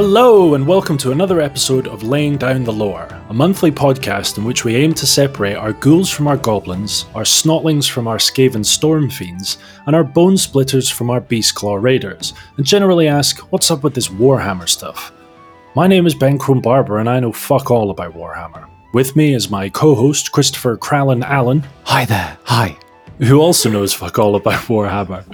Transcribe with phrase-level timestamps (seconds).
[0.00, 4.44] Hello, and welcome to another episode of Laying Down the Lore, a monthly podcast in
[4.44, 8.64] which we aim to separate our ghouls from our goblins, our snotlings from our Skaven
[8.64, 13.72] storm fiends, and our bone splitters from our beast claw raiders, and generally ask, what's
[13.72, 15.10] up with this Warhammer stuff?
[15.74, 18.70] My name is Ben Crone Barber, and I know fuck all about Warhammer.
[18.94, 22.38] With me is my co host, Christopher Crowlin Allen, Hi there.
[22.44, 22.78] Hi.
[23.18, 25.24] who also knows fuck all about Warhammer,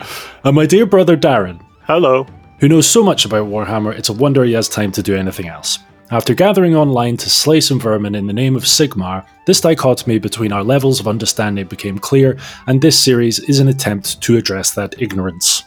[0.42, 2.27] and my dear brother Darren, Hello.
[2.59, 5.49] Who knows so much about Warhammer it's a wonder he has time to do anything
[5.49, 5.79] else.
[6.11, 10.53] After gathering online to slay some vermin in the name of Sigmar, this dichotomy between
[10.53, 15.01] our levels of understanding became clear, and this series is an attempt to address that
[15.01, 15.65] ignorance.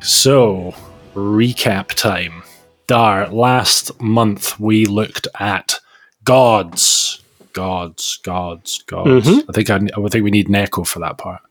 [0.00, 0.74] So,
[1.14, 2.42] recap time.
[2.86, 5.78] Dar, last month we looked at
[6.24, 7.22] gods.
[7.52, 9.26] Gods, gods, gods.
[9.26, 9.50] Mm-hmm.
[9.50, 11.42] I think I, I think we need an echo for that part.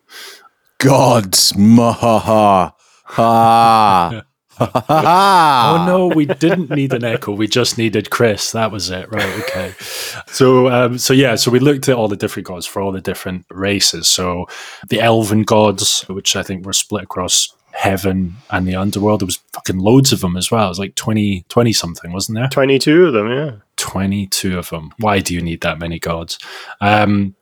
[0.79, 1.53] Gods.
[1.53, 2.73] Mahaha.
[3.11, 4.23] Ha.
[4.59, 7.31] Oh no, we didn't need an echo.
[7.31, 8.51] We just needed Chris.
[8.51, 9.11] That was it.
[9.11, 9.39] Right.
[9.43, 9.73] Okay.
[10.27, 11.35] So, um, so yeah.
[11.35, 14.07] So we looked at all the different gods for all the different races.
[14.07, 14.45] So
[14.87, 19.21] the elven gods, which I think were split across heaven and the underworld.
[19.21, 20.65] There was fucking loads of them as well.
[20.65, 22.47] It was like 20, 20 something, wasn't there?
[22.49, 23.51] 22 of them, yeah.
[23.77, 24.93] 22 of them.
[24.99, 26.39] Why do you need that many gods?
[26.79, 27.35] Um,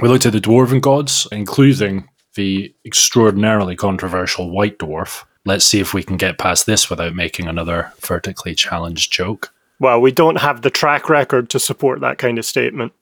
[0.00, 5.24] we looked at the dwarven gods, including the extraordinarily controversial white dwarf.
[5.44, 9.52] Let's see if we can get past this without making another vertically challenged joke.
[9.80, 12.92] Well, we don't have the track record to support that kind of statement.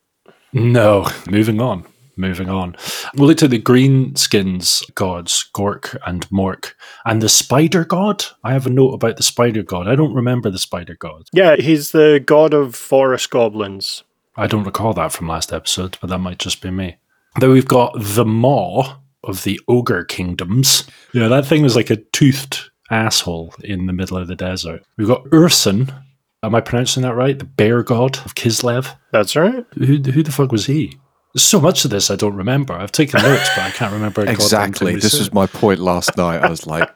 [0.53, 1.85] No, moving on.
[2.17, 2.77] Moving on.
[3.15, 6.73] We'll look to the greenskins gods, Gork and Mork,
[7.07, 8.25] and the spider god.
[8.45, 9.89] I have a note about the spider god.
[9.89, 11.29] I don't remember the spider god.
[11.33, 14.03] Yeah, he's the god of forest goblins.
[14.37, 16.97] I don't recall that from last episode, but that might just be me.
[17.39, 20.85] Then we've got the Maw of the Ogre Kingdoms.
[21.13, 24.83] Yeah, that thing was like a toothed asshole in the middle of the desert.
[24.97, 25.95] We've got Ursun.
[26.43, 27.39] Am I pronouncing that right?
[27.39, 28.97] The bear god of Kislev.
[29.13, 29.65] That's right.
[29.75, 30.99] Who, who the fuck was he?
[31.37, 32.75] So much of this I don't remember.
[32.75, 34.29] I've taken notes, but I can't remember.
[34.29, 34.97] Exactly.
[34.97, 36.43] This was my point last night.
[36.43, 36.91] I was like,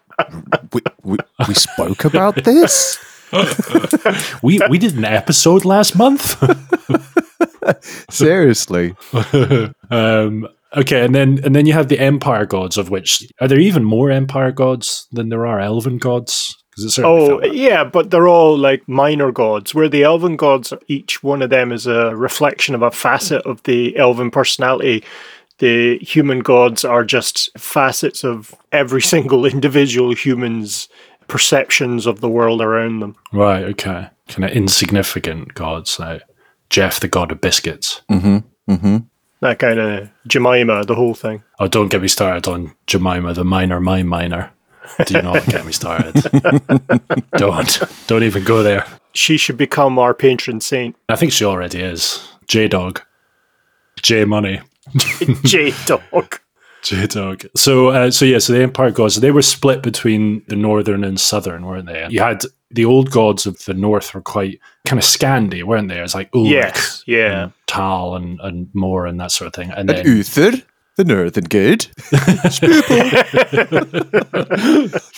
[0.72, 2.98] we, we, we spoke about this?
[4.42, 6.36] we we did an episode last month.
[8.10, 8.94] Seriously.
[9.90, 13.60] um, okay, and then and then you have the Empire gods, of which are there
[13.60, 16.56] even more Empire gods than there are Elven gods?
[16.70, 20.72] Because it certainly Oh, yeah, but they're all like minor gods, where the elven gods,
[20.88, 25.04] each one of them is a reflection of a facet of the elven personality.
[25.58, 30.88] The human gods are just facets of every single individual human's
[31.28, 33.14] perceptions of the world around them.
[33.32, 33.62] right.
[33.64, 36.22] Okay, kind of insignificant gods like
[36.70, 38.02] Jeff, the god of biscuits.
[38.10, 38.38] Mm-hmm.
[38.72, 38.96] Mm-hmm.
[39.44, 41.42] That kind of Jemima, the whole thing.
[41.58, 44.50] Oh, don't get me started on Jemima, the minor, my minor.
[45.04, 46.14] Do not get me started.
[47.36, 48.86] don't don't even go there.
[49.12, 50.96] She should become our patron saint.
[51.10, 52.26] I think she already is.
[52.46, 53.02] J Dog.
[54.00, 54.62] J Money.
[55.44, 56.40] J Dog.
[56.84, 57.44] J Dog.
[57.56, 61.18] So, uh, so yeah, so the Empire gods, they were split between the northern and
[61.18, 62.06] southern, weren't they?
[62.10, 66.00] You had the old gods of the north were quite kind of Scandi, weren't they?
[66.00, 67.44] It's like Ulric, Yes, yeah.
[67.44, 69.70] and Taal, and, and more, and that sort of thing.
[69.70, 70.52] And And then, Uther,
[70.96, 71.86] the northern good.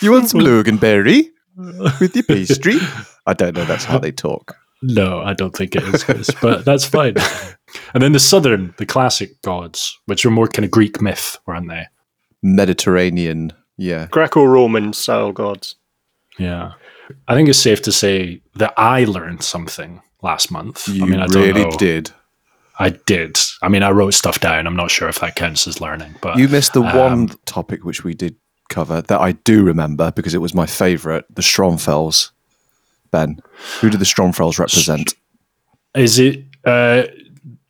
[0.01, 1.29] you want some Loganberry
[1.99, 2.75] with your pastry?
[3.25, 3.65] I don't know.
[3.65, 4.55] That's how they talk.
[4.81, 7.15] No, I don't think it is, Chris, but that's fine.
[7.93, 11.67] and then the southern, the classic gods, which were more kind of Greek myth, weren't
[11.69, 11.85] they?
[12.43, 13.53] Mediterranean.
[13.77, 14.07] Yeah.
[14.09, 15.75] Greco Roman style gods.
[16.39, 16.73] Yeah.
[17.27, 20.87] I think it's safe to say that I learned something last month.
[20.87, 21.77] You I mean, I don't really know.
[21.77, 22.11] did.
[22.79, 23.37] I did.
[23.61, 24.67] I mean, I wrote stuff down.
[24.67, 27.83] I'm not sure if that counts as learning, but You missed the Um, one topic
[27.83, 28.35] which we did
[28.69, 32.31] cover that I do remember because it was my favourite, the Stromfels.
[33.11, 33.37] Ben,
[33.81, 35.13] who do the Stromfels represent?
[35.95, 37.03] is it uh,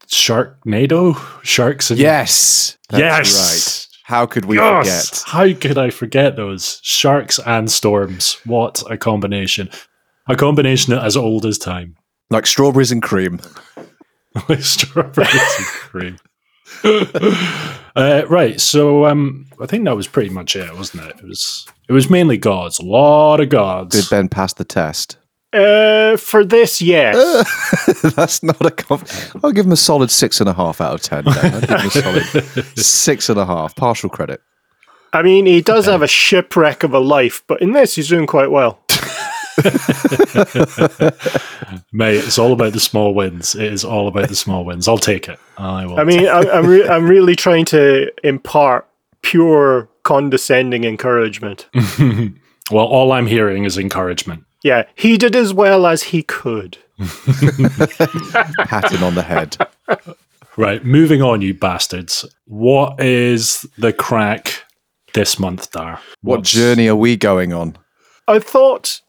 [0.07, 1.15] Sharknado?
[1.43, 3.87] Sharks and Yes, yes.
[3.87, 3.87] right.
[4.03, 5.09] How could we Yes!
[5.09, 5.23] forget?
[5.27, 8.37] How could I forget those sharks and storms?
[8.45, 9.69] What a combination!
[10.27, 11.95] A combination as old as time.
[12.29, 13.39] Like strawberries and cream.
[14.59, 16.17] strawberries and cream.
[17.95, 21.17] uh, right, so um, I think that was pretty much it, wasn't it?
[21.19, 23.95] It was it was mainly gods, a lot of gods.
[23.95, 25.17] Did Ben pass the test?
[25.57, 27.15] Uh, for this, yes.
[28.15, 28.71] That's not a.
[28.71, 31.23] Conf- I'll give him a solid six and a half out of ten.
[31.27, 31.89] I'll give him a
[32.23, 32.23] solid
[32.77, 33.75] six and a half.
[33.75, 34.41] Partial credit.
[35.13, 38.27] I mean, he does have a shipwreck of a life, but in this, he's doing
[38.27, 38.79] quite well.
[41.91, 43.55] Mate, it's all about the small wins.
[43.55, 44.87] It is all about the small wins.
[44.87, 45.39] I'll take it.
[45.57, 45.99] I will.
[45.99, 48.87] I mean, I, I'm re- I'm really trying to impart
[49.23, 51.67] pure condescending encouragement.
[52.71, 54.43] well, all I'm hearing is encouragement.
[54.63, 56.77] Yeah, he did as well as he could.
[58.65, 59.57] Patting on the head.
[60.57, 62.25] Right, moving on, you bastards.
[62.45, 64.63] What is the crack
[65.13, 65.99] this month, Dar?
[66.21, 67.77] What What's- journey are we going on?
[68.27, 69.01] I thought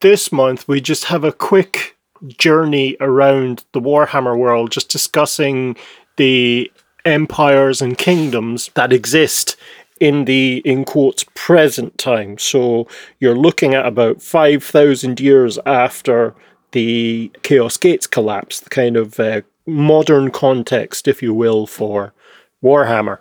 [0.00, 1.96] this month we just have a quick
[2.38, 5.76] journey around the Warhammer world, just discussing
[6.16, 6.70] the
[7.04, 9.56] empires and kingdoms that exist
[10.00, 12.38] in the in quotes present time.
[12.38, 12.86] So
[13.20, 16.34] you're looking at about five thousand years after
[16.72, 22.12] the Chaos Gates collapse, the kind of uh, modern context, if you will, for
[22.62, 23.18] Warhammer.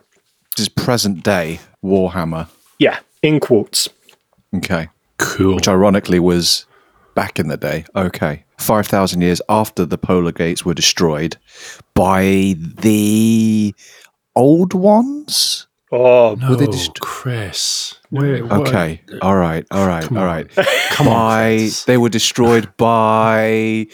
[0.55, 2.47] This is present day Warhammer.
[2.79, 3.89] Yeah, in quotes.
[4.55, 4.89] Okay.
[5.17, 5.55] Cool.
[5.55, 6.65] Which ironically was
[7.15, 7.85] back in the day.
[7.95, 8.43] Okay.
[8.57, 11.37] 5,000 years after the polar gates were destroyed
[11.93, 13.75] by the
[14.35, 15.67] old ones?
[15.95, 17.99] Oh, no, they just- Chris.
[18.09, 18.67] Wait, what?
[18.67, 19.01] Okay.
[19.21, 19.63] All right.
[19.69, 20.03] All right.
[20.03, 20.29] Come all on.
[20.29, 20.49] right.
[20.89, 21.13] Come on.
[21.13, 21.83] by, Chris.
[21.85, 23.85] they were destroyed by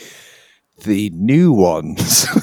[0.86, 2.26] the new ones.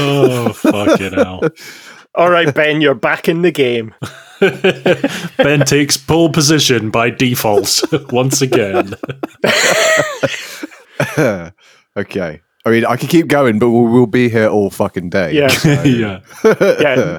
[0.00, 1.40] Oh, fucking hell.
[2.14, 3.94] all right, Ben, you're back in the game.
[5.36, 8.94] Ben takes pole position by default once again.
[11.96, 12.40] okay.
[12.68, 15.32] I mean, I could keep going, but we'll, we'll be here all fucking day.
[15.32, 15.48] Yeah.
[15.48, 16.20] so- yeah.
[16.60, 17.18] yeah.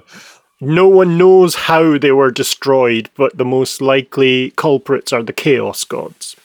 [0.61, 5.83] No one knows how they were destroyed, but the most likely culprits are the Chaos
[5.85, 6.35] Gods.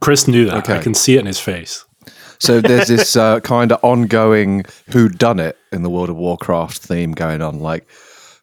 [0.00, 0.68] Chris knew that.
[0.68, 1.84] I can see it in his face.
[2.38, 6.78] So there's this uh, kind of ongoing who done it in the World of Warcraft
[6.78, 7.86] theme going on, like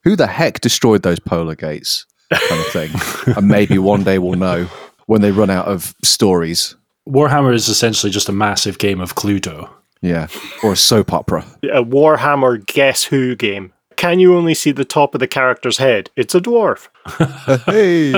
[0.04, 3.36] who the heck destroyed those polar gates, kind of thing.
[3.36, 4.66] and maybe one day we'll know
[5.06, 6.76] when they run out of stories.
[7.08, 9.70] Warhammer is essentially just a massive game of Cluedo.
[10.02, 10.28] Yeah,
[10.64, 11.46] or a soap opera.
[11.64, 13.74] A Warhammer Guess Who game.
[13.98, 16.10] Can you only see the top of the character's head?
[16.16, 16.88] It's a dwarf.
[17.66, 18.14] Hey,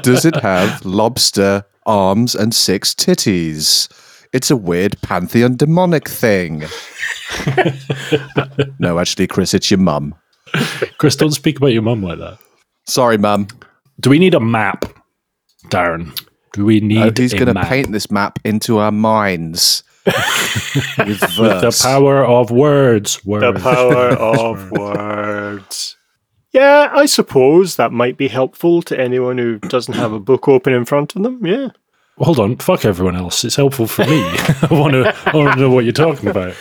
[0.00, 3.88] does it have lobster arms and six titties?
[4.32, 6.64] It's a weird pantheon demonic thing.
[8.78, 10.14] no, actually, Chris, it's your mum.
[10.98, 12.38] Chris, don't speak about your mum like that.
[12.86, 13.48] Sorry, mum.
[14.00, 14.84] Do we need a map,
[15.68, 16.14] Darren?
[16.52, 19.82] Do we need Uh, he's a going to paint this map into our minds
[20.98, 23.24] with the power of words.
[23.24, 23.42] words.
[23.56, 25.96] The power of words.
[26.52, 30.72] Yeah, I suppose that might be helpful to anyone who doesn't have a book open
[30.72, 31.44] in front of them.
[31.44, 31.68] Yeah.
[32.18, 33.44] Hold on, fuck everyone else.
[33.44, 34.22] It's helpful for me.
[34.22, 35.14] I want to.
[35.26, 36.54] I want to know what you're talking about.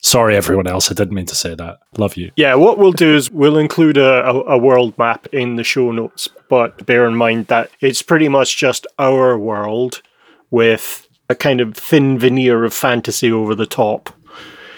[0.00, 0.90] Sorry, everyone else.
[0.90, 1.78] I didn't mean to say that.
[1.96, 2.30] Love you.
[2.36, 5.90] Yeah, what we'll do is we'll include a, a, a world map in the show
[5.90, 10.02] notes, but bear in mind that it's pretty much just our world
[10.50, 14.10] with a kind of thin veneer of fantasy over the top.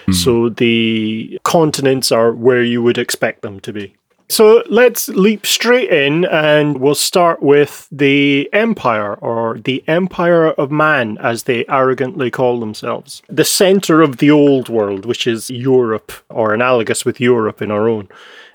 [0.05, 0.11] Hmm.
[0.11, 3.95] So the continents are where you would expect them to be.
[4.31, 10.71] So let's leap straight in and we'll start with the Empire or the Empire of
[10.71, 13.21] Man, as they arrogantly call themselves.
[13.27, 17.89] The center of the old world, which is Europe or analogous with Europe in our
[17.89, 18.07] own.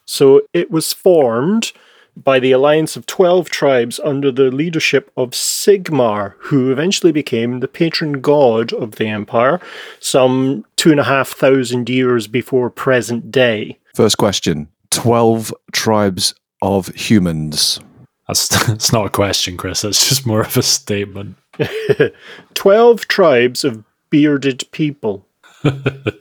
[0.07, 1.73] So it was formed
[2.17, 7.69] by the alliance of 12 tribes under the leadership of Sigmar, who eventually became the
[7.69, 9.61] patron god of the empire
[10.01, 13.79] some two and a half thousand years before present day.
[13.95, 17.81] First question 12 tribes of humans.
[18.27, 19.83] That's, that's not a question, Chris.
[19.83, 21.37] That's just more of a statement.
[22.55, 25.27] 12 tribes of bearded people.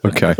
[0.05, 0.35] Okay.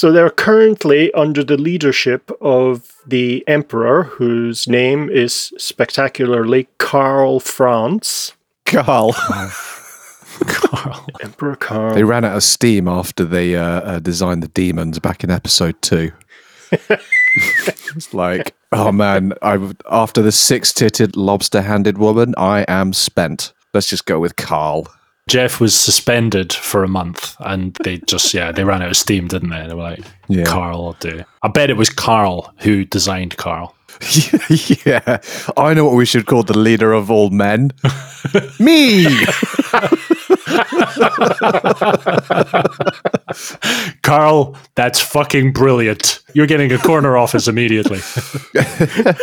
[0.00, 8.32] So they're currently under the leadership of the emperor, whose name is spectacularly Karl Franz.
[8.64, 9.12] Carl.
[9.12, 11.06] Carl.
[11.22, 11.94] Emperor Karl.
[11.94, 15.82] They ran out of steam after they uh, uh, designed the demons back in episode
[15.82, 16.12] two.
[16.72, 19.58] it's like, oh man, I
[19.90, 23.52] after the six-titted, lobster-handed woman, I am spent.
[23.74, 24.88] Let's just go with Carl.
[25.30, 29.28] Jeff was suspended for a month, and they just yeah they ran out of steam,
[29.28, 29.64] didn't they?
[29.64, 30.42] They were like, Yeah.
[30.44, 31.22] Carl will do.
[31.42, 33.76] I bet it was Carl who designed Carl.
[34.84, 35.18] yeah,
[35.56, 37.70] I know what we should call the leader of all men.
[38.58, 39.06] Me.
[44.02, 46.20] Carl, that's fucking brilliant.
[46.34, 47.98] You're getting a corner office immediately.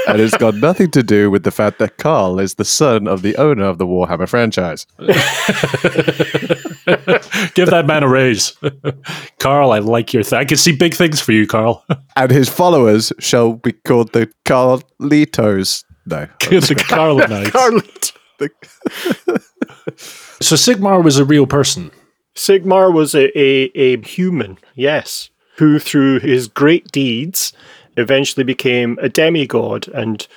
[0.07, 3.21] and it's got nothing to do with the fact that Carl is the son of
[3.21, 4.85] the owner of the Warhammer franchise.
[7.53, 8.57] Give that man a raise.
[9.39, 10.39] Carl, I like your thing.
[10.39, 11.85] I can see big things for you, Carl.
[12.15, 15.83] And his followers shall be called the Carlitos.
[16.05, 16.27] No.
[16.39, 17.51] the Carl Knights.
[17.51, 18.13] Carlit.
[20.39, 21.91] So Sigmar was a real person.
[22.35, 27.53] Sigmar was a, a, a human, yes, who through his great deeds
[27.97, 30.27] eventually became a demigod and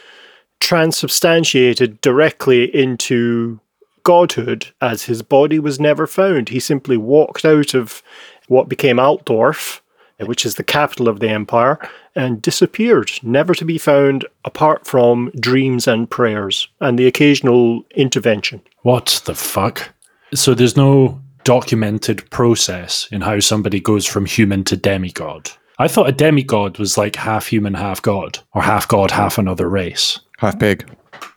[0.61, 3.61] transubstantiated directly into
[4.03, 6.49] godhood as his body was never found.
[6.49, 8.03] He simply walked out of
[8.49, 9.81] what became Altdorf,
[10.27, 11.79] which is the capital of the empire,
[12.15, 18.61] and disappeared, never to be found apart from dreams and prayers and the occasional intervention.
[18.83, 19.91] What the fuck?
[20.35, 25.51] So there's no documented process in how somebody goes from human to demigod.
[25.79, 29.69] I thought a demigod was like half human, half god, or half god, half another
[29.69, 30.21] race.
[30.39, 30.89] Half pig,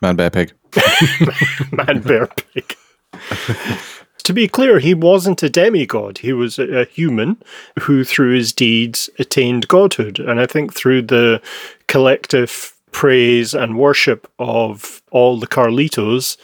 [0.02, 0.52] man, bear, pig.
[1.72, 2.76] Man, bear, pig.
[4.24, 6.18] to be clear, he wasn't a demigod.
[6.18, 7.36] He was a, a, human
[7.80, 10.18] who, through his deeds, attained godhood.
[10.18, 11.40] And I think through the
[11.86, 16.36] collective praise and worship of all the Carlitos,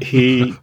[0.02, 0.54] he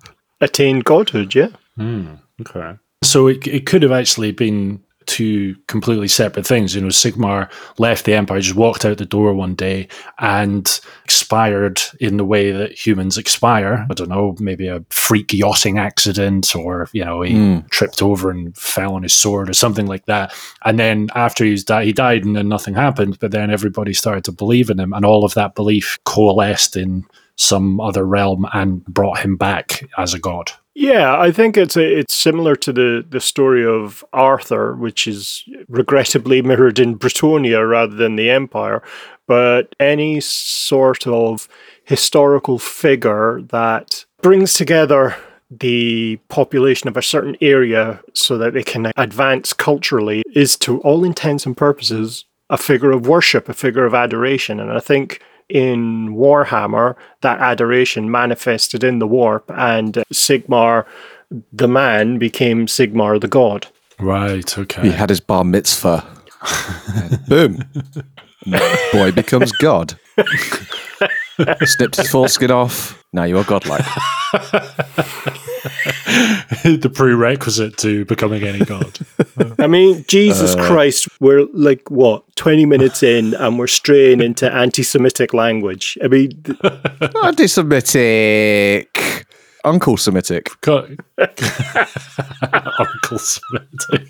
[0.42, 1.50] attained godhood, yeah.
[1.80, 2.78] Mm, okay.
[3.04, 6.74] So it, it could have actually been two completely separate things.
[6.74, 9.90] You know, Sigmar left the Empire, just walked out the door one day
[10.20, 13.86] and expired in the way that humans expire.
[13.90, 17.70] I don't know, maybe a freak yachting accident or, you know, he mm.
[17.70, 20.34] tripped over and fell on his sword or something like that.
[20.64, 23.20] And then after he's died, he died and then nothing happened.
[23.20, 27.06] But then everybody started to believe in him and all of that belief coalesced in
[27.42, 30.52] some other realm and brought him back as a god.
[30.74, 35.44] Yeah, I think it's a, it's similar to the, the story of Arthur, which is
[35.68, 38.82] regrettably mirrored in Bretonnia rather than the Empire.
[39.28, 41.50] But any sort of
[41.84, 45.16] historical figure that brings together
[45.50, 51.04] the population of a certain area so that they can advance culturally is, to all
[51.04, 54.60] intents and purposes, a figure of worship, a figure of adoration.
[54.60, 55.22] And I think
[55.52, 60.86] in Warhammer, that adoration manifested in the warp, and Sigmar
[61.54, 63.68] the man became Sigmar the god.
[64.00, 64.82] Right, okay.
[64.82, 66.06] He had his bar mitzvah.
[67.28, 67.64] boom.
[68.92, 69.98] Boy becomes God.
[71.66, 73.04] Snipped his foreskin off.
[73.14, 73.84] Now you are godlike.
[76.64, 79.00] the prerequisite to becoming any god.
[79.60, 84.52] I mean, Jesus uh, Christ, we're like what twenty minutes in, and we're straying into
[84.52, 85.98] anti-Semitic language.
[86.04, 86.58] I mean, th-
[87.24, 89.26] anti-Semitic.
[89.64, 90.50] Uncle Semitic.
[92.80, 94.08] Uncle Semitic.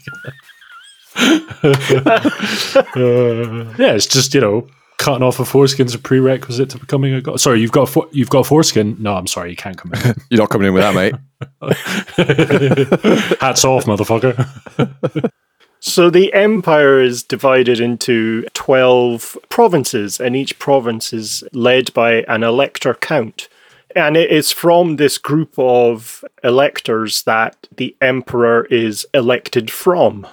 [2.96, 4.68] uh, yeah, it's just you know
[5.02, 7.42] cutting off a foreskin is a prerequisite to becoming a god.
[7.42, 8.96] Sorry, you've got a for- you've got a foreskin.
[9.00, 10.16] No, I'm sorry, you can't come in.
[10.30, 11.16] You're not coming in with that, mate.
[13.42, 15.32] Hats off, motherfucker.
[15.80, 22.44] So the empire is divided into 12 provinces, and each province is led by an
[22.44, 23.50] elector count.
[23.96, 30.28] And it is from this group of electors that the emperor is elected from.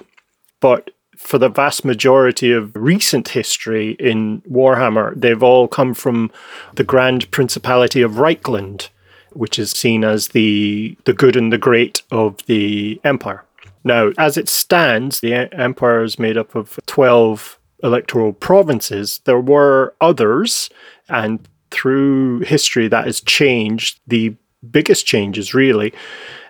[0.61, 0.91] But
[1.29, 6.31] for the vast majority of recent history in Warhammer, they've all come from
[6.73, 8.89] the Grand Principality of Reikland,
[9.33, 13.45] which is seen as the the good and the great of the Empire.
[13.83, 19.21] Now, as it stands, the Empire is made up of 12 electoral provinces.
[19.25, 20.71] There were others,
[21.09, 23.99] and through history that has changed.
[24.07, 24.35] The
[24.71, 25.93] biggest changes, really,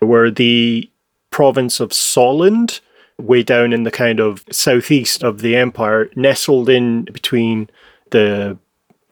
[0.01, 0.89] were the
[1.31, 2.79] province of Solland,
[3.19, 7.69] way down in the kind of southeast of the empire, nestled in between
[8.11, 8.57] the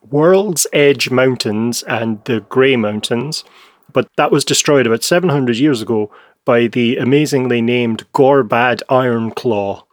[0.02, 3.44] World's Edge Mountains and the Grey Mountains.
[3.92, 6.12] But that was destroyed about 700 years ago
[6.46, 9.84] by the amazingly named Gorbad Ironclaw.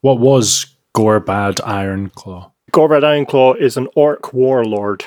[0.00, 2.52] What was Gorbad Ironclaw?
[2.72, 5.04] Gorbad Ironclaw is an orc warlord.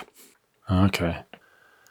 [0.69, 1.23] Okay.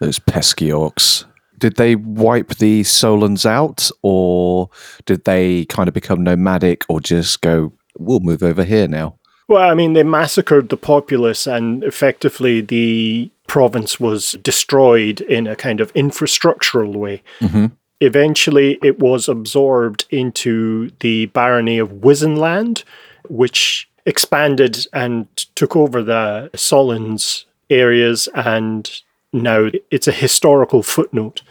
[0.01, 1.25] Those pesky orcs
[1.59, 4.71] did they wipe the Solons out, or
[5.05, 9.17] did they kind of become nomadic, or just go, we'll move over here now?
[9.49, 15.57] Well, I mean, they massacred the populace, and effectively the province was destroyed in a
[15.57, 17.23] kind of infrastructural way.
[17.41, 17.67] Mm-hmm.
[18.01, 22.85] Eventually, it was absorbed into the barony of Wissenland,
[23.29, 31.43] which expanded and took over the Solons areas and now it's a historical footnote.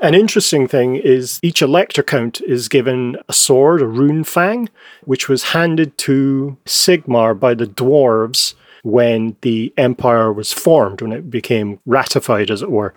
[0.00, 4.68] An interesting thing is each elector count is given a sword, a rune fang,
[5.04, 11.30] which was handed to Sigmar by the dwarves when the empire was formed, when it
[11.30, 12.94] became ratified, as it were.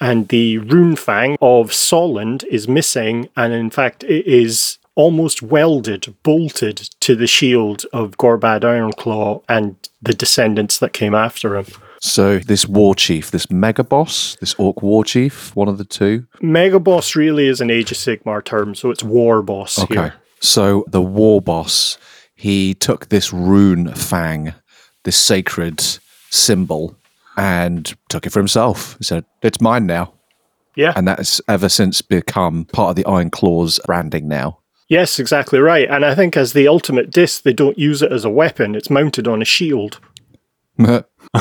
[0.00, 6.14] And the rune fang of Solland is missing, and in fact, it is almost welded,
[6.22, 11.66] bolted to the shield of Gorbad Ironclaw and the descendants that came after him.
[12.00, 16.26] So this war chief, this mega boss, this orc war chief, one of the two.
[16.40, 19.78] Mega boss really is an Age of Sigmar term, so it's war boss.
[19.78, 19.94] Okay.
[19.94, 20.14] Here.
[20.40, 21.98] So the war boss,
[22.34, 24.54] he took this rune fang,
[25.04, 25.82] this sacred
[26.30, 26.96] symbol,
[27.36, 28.96] and took it for himself.
[28.98, 30.12] He said, It's mine now.
[30.76, 30.92] Yeah.
[30.94, 34.58] And that's ever since become part of the Iron Claws branding now.
[34.88, 35.88] Yes, exactly right.
[35.90, 38.74] And I think as the ultimate disc, they don't use it as a weapon.
[38.74, 39.98] It's mounted on a shield.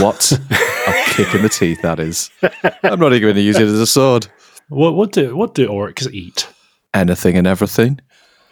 [0.01, 0.31] what?
[0.87, 2.29] a kick in the teeth, that is.
[2.83, 4.27] I'm not even going to use it as a sword.
[4.69, 6.47] What what do what do orcs eat?
[6.93, 7.99] Anything and everything.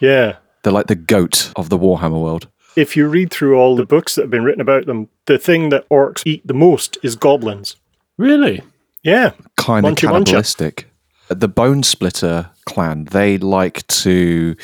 [0.00, 0.36] Yeah.
[0.62, 2.48] They're like the goat of the Warhammer world.
[2.76, 5.68] If you read through all the books that have been written about them, the thing
[5.68, 7.76] that orcs eat the most is goblins.
[8.16, 8.62] Really?
[9.02, 9.32] Yeah.
[9.56, 10.24] Kind of Munchy muncha.
[10.24, 10.90] cannibalistic.
[11.28, 14.56] The Bone Splitter clan, they like to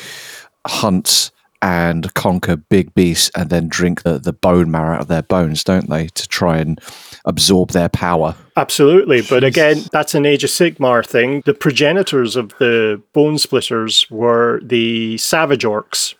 [0.67, 5.21] hunt and conquer big beasts and then drink the, the bone marrow out of their
[5.21, 6.07] bones, don't they?
[6.07, 6.79] To try and
[7.25, 8.35] absorb their power.
[8.57, 9.21] Absolutely.
[9.21, 11.43] But again, that's an Age of Sigmar thing.
[11.45, 16.15] The progenitors of the bone splitters were the savage orcs.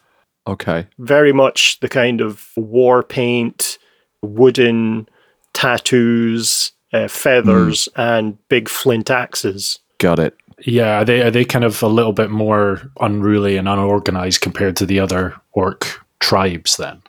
[0.48, 0.88] Okay.
[1.00, 3.78] Very much the kind of war paint,
[4.22, 5.08] wooden
[5.54, 9.80] tattoos, uh, feathers, and big flint axes.
[9.98, 10.36] Got it.
[10.66, 14.76] Yeah, are they are they kind of a little bit more unruly and unorganized compared
[14.78, 17.02] to the other orc tribes then?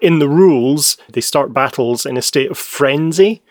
[0.00, 3.42] in the rules, they start battles in a state of frenzy.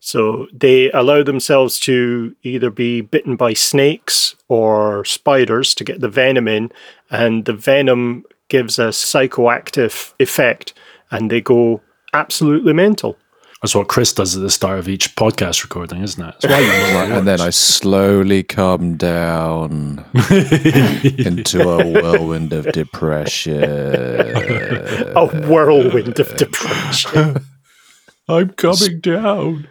[0.00, 6.08] So they allow themselves to either be bitten by snakes or spiders to get the
[6.08, 6.70] venom in,
[7.10, 10.72] and the venom gives a psychoactive effect,
[11.10, 11.80] and they go
[12.14, 13.18] absolutely mental.
[13.62, 16.34] That's what Chris does at the start of each podcast recording, isn't it?
[16.40, 22.70] That's why you know Right, and then I slowly come down into a whirlwind of
[22.70, 23.64] depression.
[23.64, 27.44] A whirlwind of depression.
[28.28, 29.66] I'm coming down.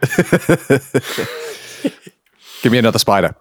[2.61, 3.35] Give me another spider.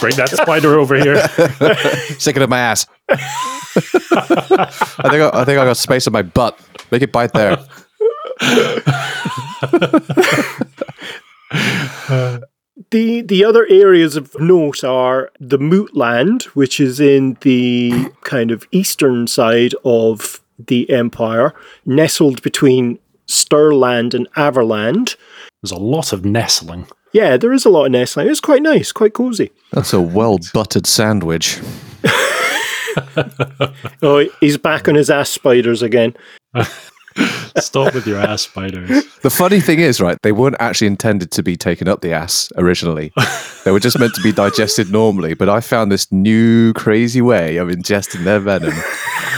[0.00, 1.26] Bring that spider over here.
[2.18, 2.86] Stick it in my ass.
[3.08, 3.16] I
[5.10, 6.58] think I, I think I got space in my butt.
[6.94, 7.58] Make it bite there.
[12.90, 18.68] The the other areas of note are the Mootland, which is in the kind of
[18.70, 21.52] eastern side of the empire,
[21.84, 25.16] nestled between Stirland and Averland.
[25.62, 26.86] There's a lot of nestling.
[27.12, 28.28] Yeah, there is a lot of nestling.
[28.28, 29.50] It's quite nice, quite cozy.
[29.72, 31.60] That's a well buttered sandwich.
[34.02, 36.14] Oh, he's back on his ass spiders again.
[37.58, 38.88] Stop with your ass spiders.
[39.22, 42.52] The funny thing is, right, they weren't actually intended to be taken up the ass
[42.56, 43.12] originally.
[43.64, 47.56] they were just meant to be digested normally, but I found this new crazy way
[47.56, 48.74] of ingesting their venom.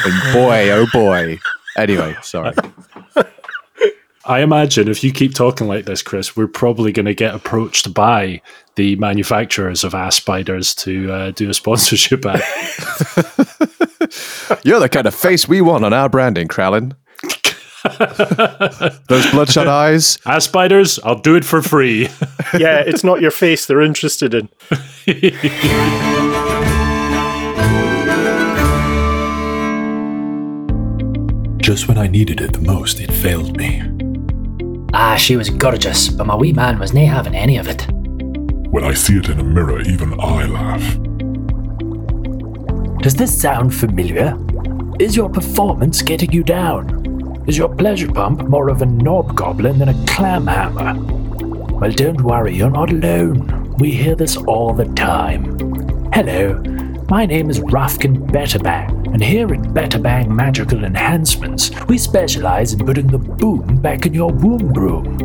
[0.05, 1.38] And boy, oh boy.
[1.76, 2.55] Anyway, sorry.
[4.24, 7.94] I imagine if you keep talking like this, Chris, we're probably going to get approached
[7.94, 8.40] by
[8.74, 12.40] the manufacturers of ass spiders to uh, do a sponsorship ad.
[14.64, 16.96] You're the kind of face we want on our branding, Kralin.
[19.09, 20.18] Those bloodshot eyes.
[20.27, 22.09] ass spiders, I'll do it for free.
[22.57, 24.49] Yeah, it's not your face they're interested in.
[31.59, 33.83] Just when I needed it the most, it failed me.
[34.94, 37.83] Ah, she was gorgeous, but my wee man was nae having any of it.
[38.70, 40.83] When I see it in a mirror, even I laugh.
[43.03, 44.38] Does this sound familiar?
[45.01, 47.03] Is your performance getting you down?
[47.46, 51.00] Is your pleasure pump more of a knob goblin than a clam hammer?
[51.76, 53.72] Well, don't worry, you're not alone.
[53.78, 55.56] We hear this all the time.
[56.12, 56.61] Hello,
[57.09, 63.06] my name is Rafkin Betterbang, and here at Betterbang Magical Enhancements, we specialize in putting
[63.06, 65.16] the boom back in your womb room.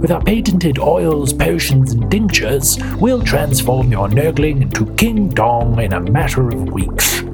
[0.00, 5.92] With our patented oils, potions, and tinctures, we'll transform your nurgling into King Dong in
[5.92, 7.24] a matter of weeks.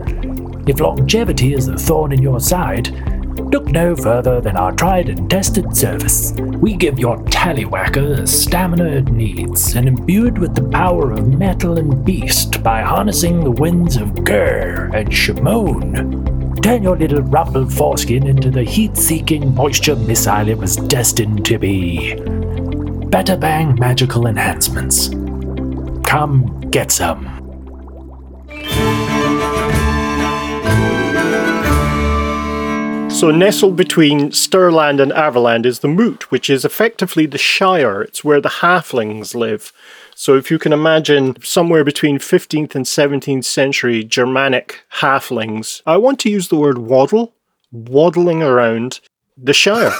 [0.66, 2.88] If longevity is a thorn in your side,
[3.38, 6.32] look no further than our tried and tested service.
[6.32, 11.78] We give your tallywhacker the stamina it needs and imbued with the power of metal
[11.78, 16.54] and beast by harnessing the winds of Ghur and Chamon.
[16.62, 21.58] Turn your little rumpled foreskin into the heat seeking moisture missile it was destined to
[21.58, 22.14] be.
[23.10, 25.10] Better Bang Magical Enhancements.
[26.08, 27.43] Come get some.
[33.24, 38.02] So, nestled between Stirland and Averland is the Moot, which is effectively the Shire.
[38.02, 39.72] It's where the halflings live.
[40.14, 46.20] So, if you can imagine somewhere between 15th and 17th century Germanic halflings, I want
[46.20, 47.32] to use the word waddle,
[47.72, 49.00] waddling around
[49.38, 49.94] the Shire.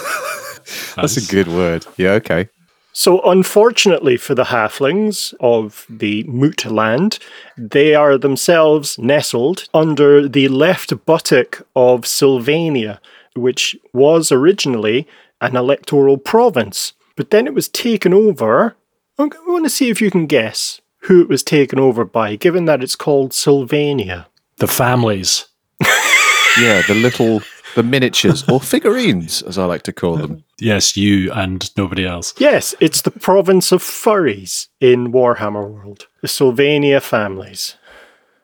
[0.95, 1.83] That's a good word.
[1.97, 2.49] Yeah, okay.
[2.97, 7.19] So, unfortunately for the halflings of the Moot land,
[7.57, 13.01] they are themselves nestled under the left buttock of Sylvania,
[13.35, 15.07] which was originally
[15.41, 16.93] an electoral province.
[17.15, 18.75] But then it was taken over.
[19.17, 22.65] I want to see if you can guess who it was taken over by, given
[22.65, 24.27] that it's called Sylvania.
[24.57, 25.45] The families.
[26.57, 27.41] Yeah, the little,
[27.75, 30.43] the miniatures or figurines, as I like to call them.
[30.59, 32.33] Yes, you and nobody else.
[32.37, 36.07] Yes, it's the province of furries in Warhammer World.
[36.21, 37.75] The Sylvania families.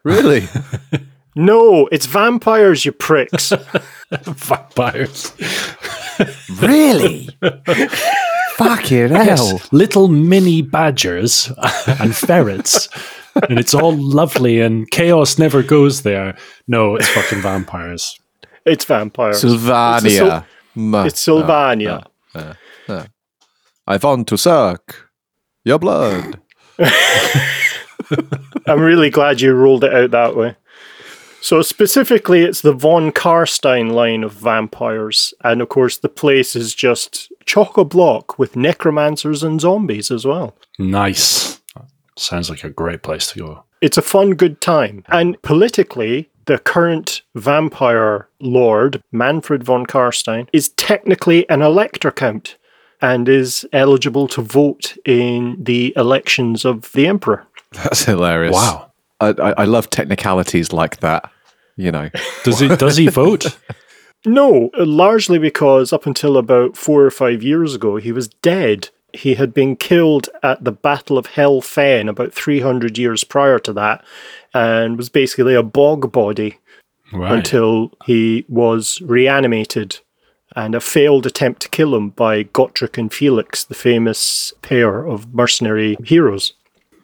[0.04, 0.47] Really?
[1.35, 3.51] No, it's vampires, you pricks.
[4.11, 5.31] Vampires.
[6.61, 7.29] really?
[7.41, 7.61] Fuck
[8.57, 9.25] Fucking hell.
[9.53, 11.51] Yes, little mini badgers
[11.87, 12.89] and ferrets.
[13.49, 16.37] and it's all lovely and chaos never goes there.
[16.67, 18.19] No, it's fucking vampires.
[18.65, 19.39] it's vampires.
[19.39, 20.45] Sylvania.
[20.75, 22.05] Ma- It's Sylvania.
[22.35, 22.39] Uh,
[22.89, 23.05] uh, uh,
[23.87, 25.09] I want to suck
[25.63, 26.39] your blood.
[28.67, 30.55] I'm really glad you rolled it out that way.
[31.41, 36.75] So specifically, it's the von Carstein line of vampires, and of course, the place is
[36.75, 40.56] just chock a block with necromancers and zombies as well.
[40.77, 41.60] Nice.
[42.15, 43.63] Sounds like a great place to go.
[43.82, 45.04] It's a fun, good time.
[45.08, 52.58] And politically, the current vampire lord, Mannfred von Carstein, is technically an elector count
[53.01, 57.47] and is eligible to vote in the elections of the emperor.
[57.71, 58.54] That's hilarious.
[58.54, 58.90] Wow.
[59.21, 61.29] I, I, I love technicalities like that.
[61.77, 62.10] You know,
[62.43, 63.57] Does he does he vote?
[64.23, 68.89] No, largely because up until about four or five years ago, he was dead.
[69.13, 73.73] He had been killed at the Battle of Hel Fenn about 300 years prior to
[73.73, 74.05] that
[74.53, 76.60] and was basically a bog body
[77.12, 77.31] Right.
[77.34, 79.99] until he was reanimated
[80.55, 85.34] and a failed attempt to kill him by Gotrek and Felix, the famous pair of
[85.34, 86.53] mercenary heroes.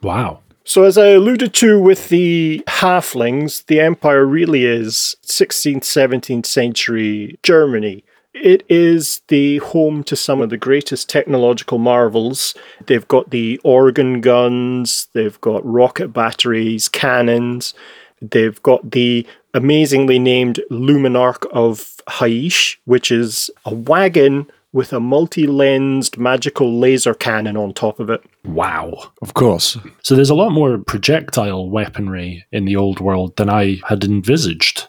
[0.03, 0.41] wow.
[0.67, 7.39] So, as I alluded to with the halflings, the empire really is 16th, 17th century
[7.41, 8.03] Germany.
[8.33, 12.53] It is the home to some of the greatest technological marvels.
[12.85, 17.73] They've got the organ guns, they've got rocket batteries, cannons,
[18.21, 25.47] they've got the amazingly named Luminark of Hysh, which is a wagon with a multi
[25.47, 28.23] lensed magical laser cannon on top of it.
[28.45, 29.11] Wow.
[29.21, 29.77] of course.
[30.03, 34.87] So there's a lot more projectile weaponry in the old world than I had envisaged.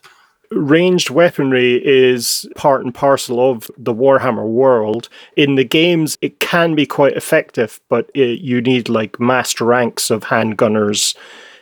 [0.51, 5.09] ranged weaponry is part and parcel of the Warhammer world.
[5.37, 10.11] In the games, it can be quite effective, but it, you need like master ranks
[10.11, 11.15] of handgunners.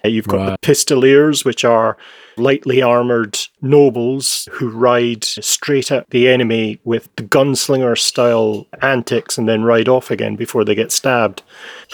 [0.04, 1.96] You've got the pistoliers, which are
[2.36, 9.48] lightly armored nobles who ride straight at the enemy with the gunslinger style antics and
[9.48, 11.42] then ride off again before they get stabbed.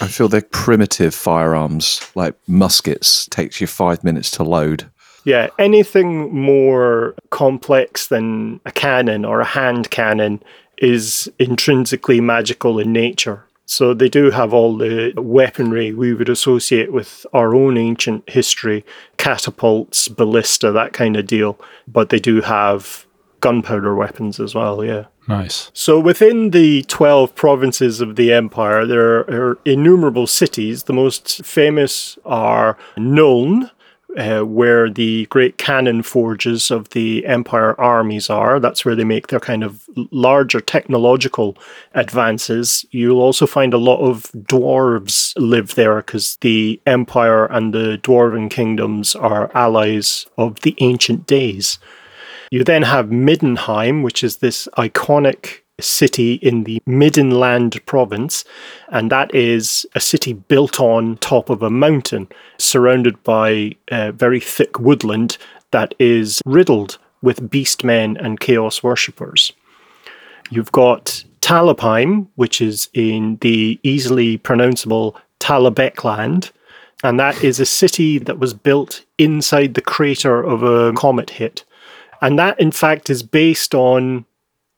[0.01, 4.89] I feel they're primitive firearms, like muskets, takes you five minutes to load.
[5.25, 10.43] Yeah, anything more complex than a cannon or a hand cannon
[10.79, 13.45] is intrinsically magical in nature.
[13.73, 18.85] So they do have all the weaponry we would associate with our own ancient history
[19.17, 21.59] catapults, ballista, that kind of deal.
[21.87, 23.05] But they do have
[23.39, 25.05] gunpowder weapons as well, yeah.
[25.27, 25.71] Nice.
[25.73, 30.83] So within the 12 provinces of the empire, there are innumerable cities.
[30.83, 33.71] The most famous are Nuln,
[34.17, 38.59] uh, where the great cannon forges of the empire armies are.
[38.59, 41.57] That's where they make their kind of larger technological
[41.93, 42.85] advances.
[42.91, 48.49] You'll also find a lot of dwarves live there because the empire and the dwarven
[48.49, 51.79] kingdoms are allies of the ancient days.
[52.51, 58.43] You then have Middenheim, which is this iconic city in the Middenland province,
[58.89, 64.79] and that is a city built on top of a mountain, surrounded by very thick
[64.79, 65.37] woodland
[65.71, 69.51] that is riddled with beastmen and chaos worshippers.
[70.49, 76.51] You've got Talabheim, which is in the easily pronounceable Talabecland,
[77.03, 81.65] and that is a city that was built inside the crater of a comet hit.
[82.21, 84.25] And that, in fact, is based on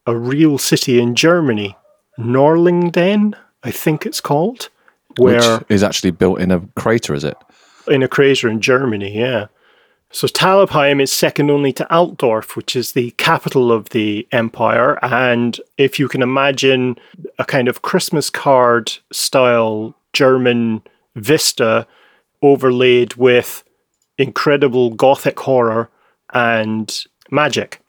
[0.06, 1.76] a real city in Germany,
[2.20, 4.70] Norlingden, I think it's called,
[5.18, 7.38] where Which is actually built in a crater, is it?
[7.88, 9.48] in a crater in Germany, yeah.
[10.12, 14.98] So Talabheim is second only to Altdorf, which is the capital of the empire.
[15.04, 16.98] And if you can imagine
[17.38, 20.84] a kind of Christmas card style German
[21.16, 21.86] vista
[22.42, 23.64] overlaid with
[24.18, 25.90] incredible gothic horror
[26.34, 27.82] and magic.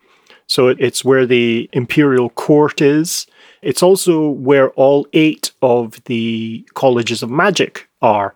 [0.47, 3.27] So it's where the imperial court is.
[3.63, 8.35] It's also where all eight of the colleges of magic are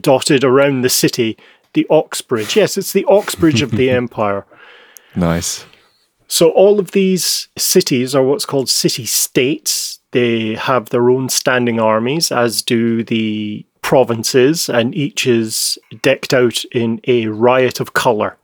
[0.00, 1.36] dotted around the city.
[1.74, 2.56] The Oxbridge.
[2.56, 4.46] Yes, it's the Oxbridge of the empire.
[5.16, 5.66] Nice.
[6.28, 10.00] So all of these cities are what's called city states.
[10.12, 16.64] They have their own standing armies, as do the provinces, and each is decked out
[16.72, 18.36] in a riot of colour.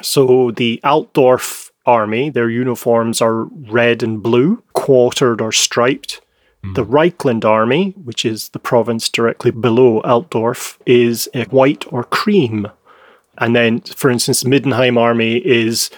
[0.00, 6.20] So the Altdorf army, their uniforms are red and blue, quartered or striped.
[6.64, 6.74] Hmm.
[6.74, 12.68] The Reikland army, which is the province directly below Altdorf, is a white or cream.
[13.38, 15.90] And then, for instance, Middenheim army is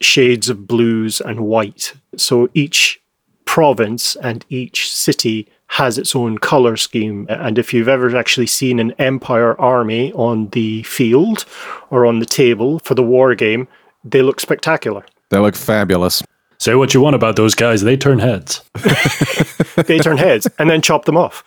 [0.00, 1.94] shades of blues and white.
[2.16, 3.00] So each
[3.44, 7.26] province and each city has its own color scheme.
[7.28, 11.44] And if you've ever actually seen an Empire army on the field
[11.90, 13.68] or on the table for the war game,
[14.04, 15.04] they look spectacular.
[15.30, 16.22] They look fabulous.
[16.58, 18.62] Say what you want about those guys, they turn heads.
[19.86, 21.44] They turn heads and then chop them off.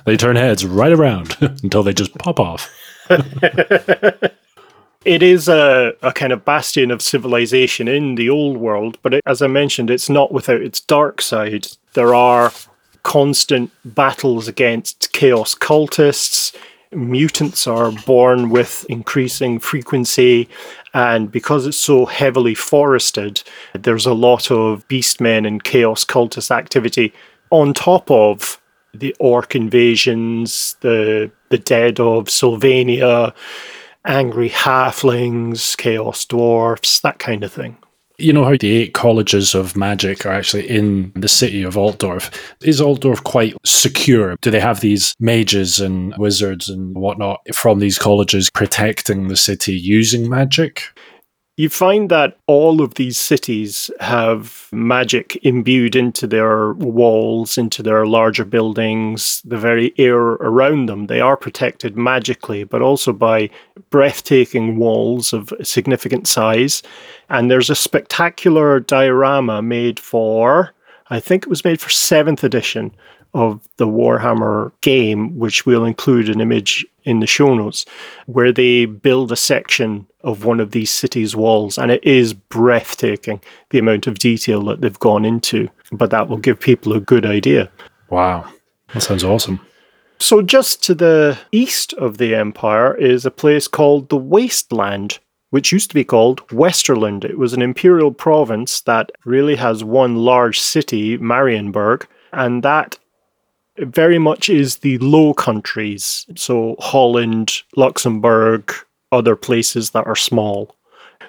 [0.06, 2.66] They turn heads right around until they just pop off.
[5.04, 9.22] It is a, a kind of bastion of civilization in the old world, but it,
[9.24, 11.68] as I mentioned, it's not without its dark side.
[11.94, 12.52] There are
[13.02, 16.54] constant battles against chaos cultists.
[16.92, 20.48] Mutants are born with increasing frequency,
[20.94, 23.42] and because it's so heavily forested,
[23.74, 27.12] there's a lot of beastmen and chaos cultist activity
[27.50, 28.60] on top of
[28.92, 33.32] the orc invasions, the the dead of Sylvania,
[34.04, 37.76] angry halflings, chaos dwarfs, that kind of thing.
[38.20, 42.30] You know how the eight colleges of magic are actually in the city of Altdorf?
[42.62, 44.36] Is Altdorf quite secure?
[44.42, 49.72] Do they have these mages and wizards and whatnot from these colleges protecting the city
[49.72, 50.82] using magic?
[51.56, 58.06] You find that all of these cities have magic imbued into their walls, into their
[58.06, 61.06] larger buildings, the very air around them.
[61.06, 63.50] They are protected magically, but also by
[63.90, 66.82] breathtaking walls of significant size.
[67.28, 70.72] And there's a spectacular diorama made for,
[71.10, 72.92] I think it was made for 7th edition
[73.34, 77.86] of the Warhammer game, which we'll include an image in the show notes,
[78.26, 81.78] where they build a section of one of these cities' walls.
[81.78, 83.40] And it is breathtaking
[83.70, 85.68] the amount of detail that they've gone into.
[85.92, 87.70] But that will give people a good idea.
[88.10, 88.52] Wow,
[88.92, 89.60] that sounds awesome.
[90.18, 95.72] So, just to the east of the Empire is a place called the Wasteland, which
[95.72, 97.24] used to be called Westerland.
[97.24, 102.98] It was an imperial province that really has one large city, Marienburg, and that
[103.80, 106.26] very much is the low countries.
[106.36, 108.72] So, Holland, Luxembourg,
[109.12, 110.74] other places that are small.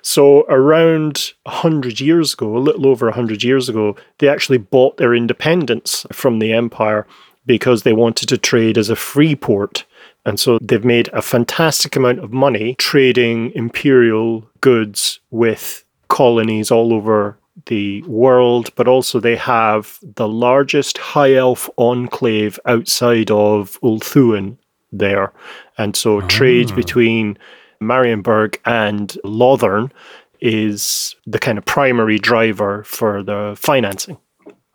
[0.02, 5.14] So, around 100 years ago, a little over 100 years ago, they actually bought their
[5.14, 7.06] independence from the empire
[7.46, 9.86] because they wanted to trade as a free port.
[10.26, 16.94] And so they've made a fantastic amount of money trading imperial goods with colonies all
[16.94, 24.58] over the world, but also they have the largest high elf enclave outside of Ulthuan
[24.92, 25.32] there.
[25.78, 27.38] And so trade between
[27.82, 29.92] Marienburg and Lothern
[30.40, 34.18] is the kind of primary driver for the financing.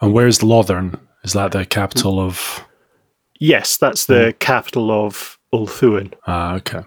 [0.00, 0.98] And where's Lothern?
[1.24, 2.64] Is that the capital of.
[3.38, 6.14] Yes, that's the capital of Ulthuan.
[6.26, 6.82] Ah, okay.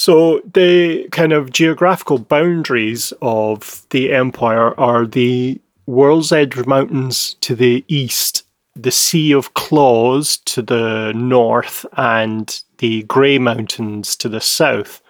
[0.00, 7.54] So the kind of geographical boundaries of the empire are the World's Edge Mountains to
[7.54, 14.40] the east, the Sea of Claws to the north, and the Grey Mountains to the
[14.40, 15.02] south.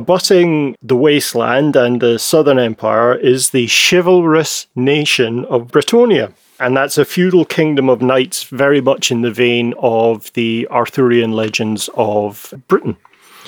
[0.00, 6.32] Butting the wasteland and the Southern Empire is the chivalrous nation of Bretonnia.
[6.58, 11.30] And that's a feudal kingdom of knights, very much in the vein of the Arthurian
[11.30, 12.96] legends of Britain.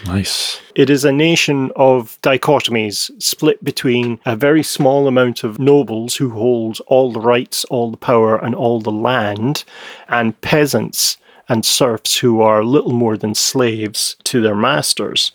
[0.07, 0.61] Nice.
[0.75, 6.31] It is a nation of dichotomies, split between a very small amount of nobles who
[6.31, 9.65] hold all the rights, all the power, and all the land,
[10.09, 11.17] and peasants
[11.49, 15.33] and serfs who are little more than slaves to their masters.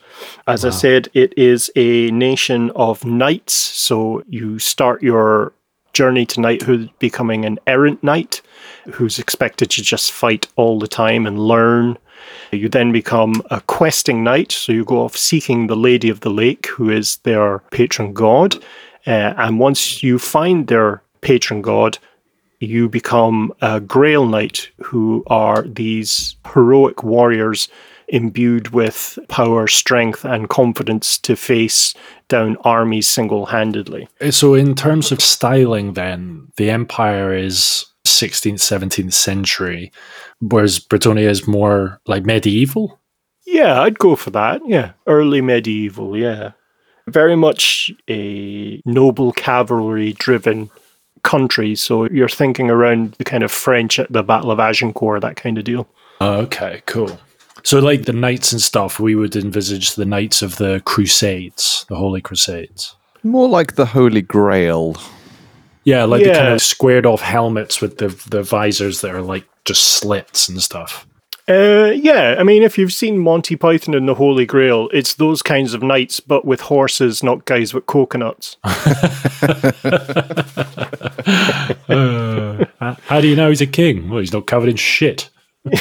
[0.47, 5.51] As I said, it is a nation of knights, so you start your
[5.91, 8.41] journey to knighthood becoming an errant knight
[8.93, 11.97] who's expected to just fight all the time and learn.
[12.51, 16.29] You then become a questing knight, so you go off seeking the Lady of the
[16.29, 18.55] Lake, who is their patron god.
[19.07, 21.97] Uh, and once you find their patron god,
[22.59, 27.67] you become a Grail Knight, who are these heroic warriors
[28.07, 31.93] imbued with power, strength, and confidence to face
[32.27, 34.07] down armies single handedly.
[34.29, 39.91] So, in terms of styling, then, the Empire is 16th, 17th century,
[40.49, 42.99] whereas Bretonnia is more like medieval.
[43.45, 44.61] Yeah, I'd go for that.
[44.65, 46.17] Yeah, early medieval.
[46.17, 46.51] Yeah.
[47.07, 50.69] very much a noble cavalry driven
[51.23, 51.75] country.
[51.75, 55.57] So you're thinking around the kind of French at the Battle of Agincourt, that kind
[55.57, 55.87] of deal.
[56.21, 57.19] Oh, okay, cool.
[57.63, 61.95] So, like the knights and stuff, we would envisage the knights of the Crusades, the
[61.95, 62.95] Holy Crusades.
[63.23, 64.95] More like the Holy Grail.
[65.83, 69.45] Yeah, like the kind of squared off helmets with the the visors that are like
[69.65, 71.07] just slits and stuff.
[71.47, 75.43] Uh, yeah, I mean, if you've seen Monty Python and the Holy Grail, it's those
[75.43, 78.57] kinds of knights, but with horses, not guys with coconuts.
[81.87, 82.65] Uh,
[83.03, 84.09] how do you know he's a king?
[84.09, 85.29] Well, he's not covered in shit.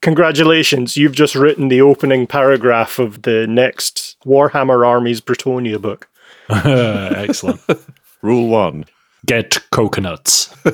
[0.00, 6.08] Congratulations, you've just written the opening paragraph of the next Warhammer Armies Bretonnia book.
[6.48, 7.60] Uh, excellent.
[8.22, 8.84] Rule one.
[9.26, 10.54] Get coconuts.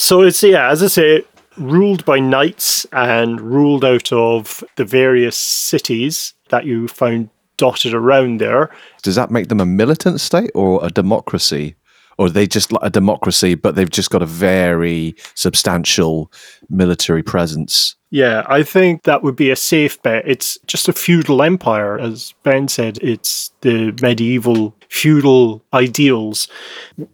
[0.00, 1.24] So it's yeah, as I say,
[1.58, 8.40] ruled by knights and ruled out of the various cities that you found dotted around
[8.40, 8.70] there.
[9.02, 11.76] Does that make them a militant state or a democracy?
[12.20, 16.30] Or are they just like a democracy, but they've just got a very substantial
[16.68, 17.96] military presence?
[18.10, 20.24] Yeah, I think that would be a safe bet.
[20.26, 22.98] It's just a feudal empire, as Ben said.
[23.00, 26.46] It's the medieval feudal ideals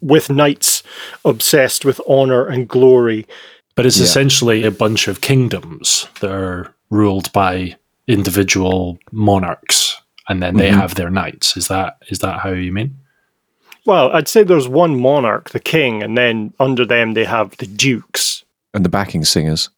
[0.01, 0.83] with knights
[1.25, 3.29] obsessed with honor and glory.
[3.77, 4.07] But it's Yeah.
[4.07, 7.77] essentially a bunch of kingdoms that are ruled by
[8.09, 10.81] individual monarchs, and then they mm-hmm.
[10.81, 11.57] have their knights.
[11.57, 12.97] Is that is that how you mean?
[13.87, 17.67] Well, I'd say there's one monarch, the king, and then under them they have the
[17.67, 18.45] dukes.
[18.75, 19.71] And the backing singers.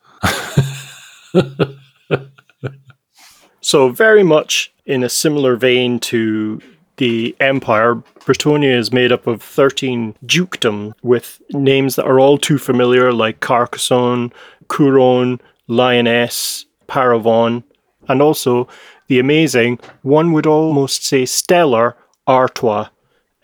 [3.68, 6.59] So, very much in a similar vein to
[6.97, 12.57] the empire, Bretonnia is made up of 13 dukedom with names that are all too
[12.57, 14.33] familiar, like Carcassonne,
[14.68, 17.62] Couronne, Lyonesse, Paravon,
[18.09, 18.66] and also
[19.09, 21.94] the amazing, one would almost say stellar,
[22.27, 22.88] Artois.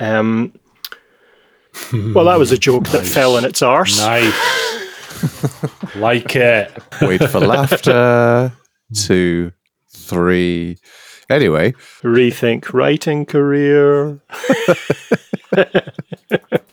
[0.01, 0.53] Um,
[1.93, 3.99] well, that was a joke that fell in its arse.
[3.99, 4.35] Nice.
[5.97, 6.73] like it.
[7.01, 8.53] Wait for laughter.
[8.95, 9.53] Two,
[9.91, 10.77] three.
[11.31, 14.21] Anyway, rethink writing career.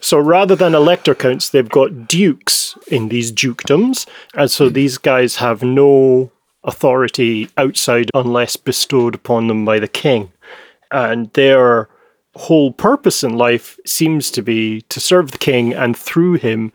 [0.02, 4.06] so rather than elector counts, they've got dukes in these dukedoms.
[4.34, 6.32] And so these guys have no
[6.64, 10.32] authority outside unless bestowed upon them by the king.
[10.92, 11.88] And their
[12.36, 16.72] whole purpose in life seems to be to serve the king and through him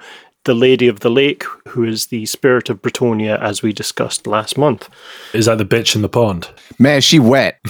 [0.47, 4.57] the Lady of the Lake, who is the spirit of Bretonnia, as we discussed last
[4.57, 4.89] month.
[5.35, 6.49] Is that the bitch in the pond?
[6.79, 7.59] man, she wet.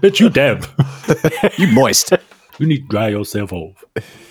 [0.00, 0.66] bitch, you damp.
[1.58, 2.12] You moist.
[2.58, 3.84] You need to dry yourself off.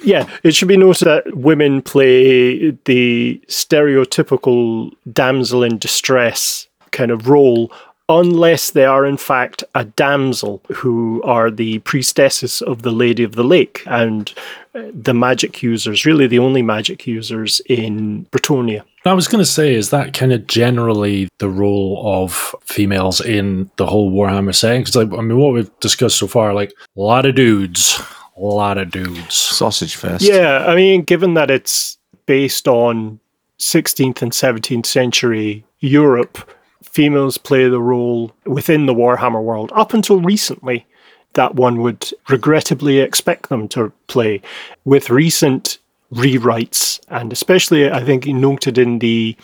[0.04, 7.28] Yeah, it should be noted that women play the stereotypical damsel in distress kind of
[7.28, 7.72] role,
[8.10, 13.36] unless they are in fact a damsel who are the priestesses of the Lady of
[13.36, 14.34] the Lake and
[14.74, 18.84] uh, the magic users, really the only magic users in Bretonnia.
[19.06, 23.72] I was going to say, is that kind of generally the role of females in
[23.78, 24.82] the whole Warhammer setting?
[24.82, 28.02] Because, like, I mean, what we've discussed so far, like, a lot of dudes,
[28.36, 29.34] a lot of dudes.
[29.34, 30.24] Sausage fest.
[30.24, 33.20] Yeah, I mean, given that it's based on
[33.58, 36.38] 16th and 17th century Europe,
[36.92, 40.86] females play the role within the Warhammer world up until recently
[41.34, 44.42] that one would regrettably expect them to play.
[44.86, 45.78] With recent
[46.14, 49.36] rewrites, and especially I think noted in the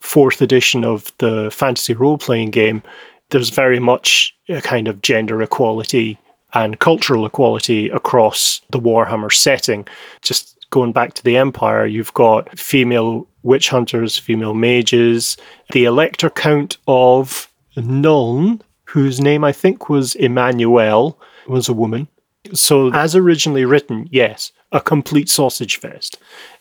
[0.00, 2.82] fourth edition of the fantasy role playing game,
[3.30, 6.18] there's very much a kind of gender equality
[6.54, 9.86] and cultural equality across the Warhammer setting.
[10.22, 15.36] Just going back to the Empire, you've got female witch hunters, female mages,
[15.72, 22.08] the elector count of Nuln, whose name I think was Emmanuelle, was a woman.
[22.52, 26.18] So, as originally written, yes, a complete sausage fest.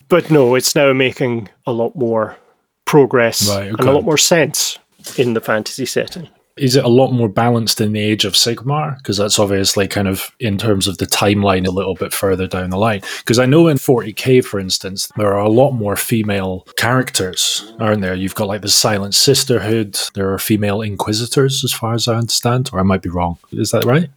[0.07, 2.37] But no, it's now making a lot more
[2.85, 4.77] progress Right, and a lot more sense
[5.17, 6.29] in the fantasy setting.
[6.57, 8.97] Is it a lot more balanced in the Age of Sigmar?
[8.97, 12.69] Because that's obviously kind of in terms of the timeline a little bit further down
[12.69, 13.01] the line.
[13.19, 18.01] Because I know in 40k, for instance, there are a lot more female characters, aren't
[18.01, 18.15] there?
[18.15, 22.69] You've got like the Silent Sisterhood, there are female Inquisitors, as far as I understand,
[22.71, 23.37] or I might be wrong.
[23.51, 24.09] Is that right?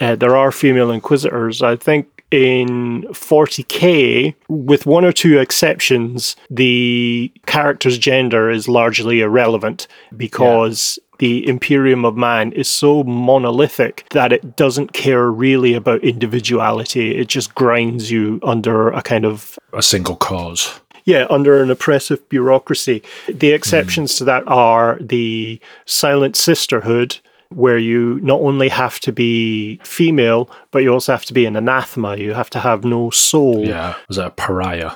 [0.00, 1.62] uh, there are female inquisitors.
[1.62, 9.86] I think in 40k, with one or two exceptions, the character's gender is largely irrelevant
[10.16, 17.16] because the Imperium of Man is so monolithic that it doesn't care really about individuality.
[17.16, 20.80] It just grinds you under a kind of A single cause.
[21.04, 23.02] Yeah, under an oppressive bureaucracy.
[23.28, 24.18] The exceptions hmm.
[24.18, 27.18] to that are the Silent Sisterhood,
[27.50, 31.56] where you not only have to be female, but you also have to be an
[31.56, 32.16] anathema.
[32.16, 33.66] You have to have no soul.
[33.66, 34.92] Yeah, was that a pariah?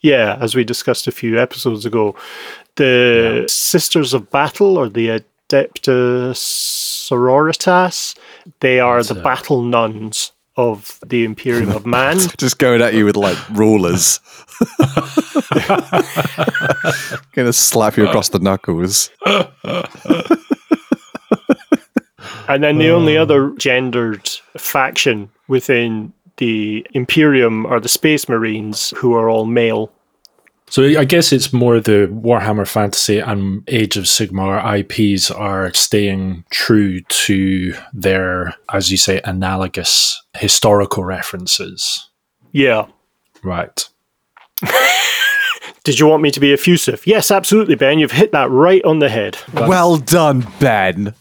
[0.00, 2.14] Yeah, as we discussed a few episodes ago.
[2.76, 8.16] The Sisters of Battle, or the Adepta Sororitas,
[8.60, 12.18] they are the battle nuns of the Imperium of Man.
[12.38, 14.20] Just going at you with like rulers.
[17.32, 19.10] Gonna slap you across the knuckles.
[22.48, 23.22] And then the only oh.
[23.22, 29.92] other gendered faction within the Imperium are the Space Marines, who are all male.
[30.70, 36.44] So I guess it's more the Warhammer Fantasy and Age of Sigmar IPs are staying
[36.50, 42.08] true to their, as you say, analogous historical references.
[42.52, 42.86] Yeah.
[43.42, 43.88] Right.
[45.82, 47.04] Did you want me to be effusive?
[47.04, 47.98] Yes, absolutely, Ben.
[47.98, 49.38] You've hit that right on the head.
[49.52, 51.14] Well done, Ben.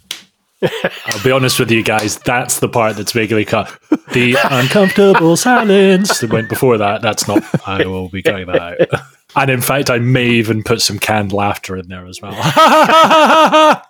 [0.62, 3.76] I'll be honest with you guys, that's the part that's making me cut.
[4.12, 9.02] The uncomfortable silence that went before that, that's not, I will be cutting that out.
[9.36, 12.36] And in fact, I may even put some canned laughter in there as well.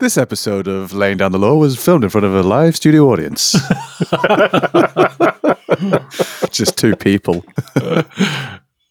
[0.00, 3.10] This episode of Laying Down the Law was filmed in front of a live studio
[3.10, 3.52] audience.
[6.50, 7.44] Just two people.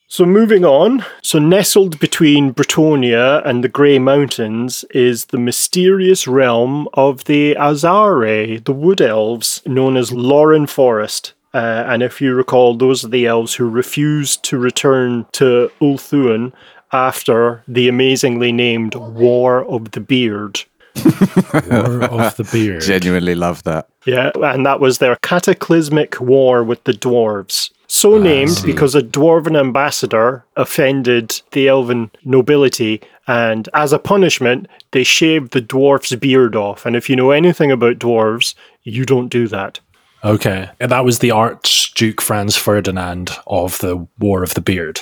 [0.07, 6.89] So moving on, so nestled between Bretonnia and the Grey Mountains is the mysterious realm
[6.93, 11.31] of the Asrai, the Wood Elves, known as Loren Forest.
[11.53, 16.53] Uh, and if you recall, those are the elves who refused to return to Ulthuan
[16.93, 20.61] after the amazingly named War of the Beard.
[20.95, 22.81] War of the Beard.
[22.81, 23.87] Genuinely love that.
[24.05, 27.69] Yeah, and that was their cataclysmic war with the dwarves.
[27.87, 35.03] So named because a dwarven ambassador offended the elven nobility, and as a punishment, they
[35.03, 36.85] shaved the dwarf's beard off.
[36.85, 39.81] And if you know anything about dwarves, you don't do that.
[40.23, 40.69] Okay.
[40.79, 45.01] And that was the Archduke Franz Ferdinand of the War of the Beard.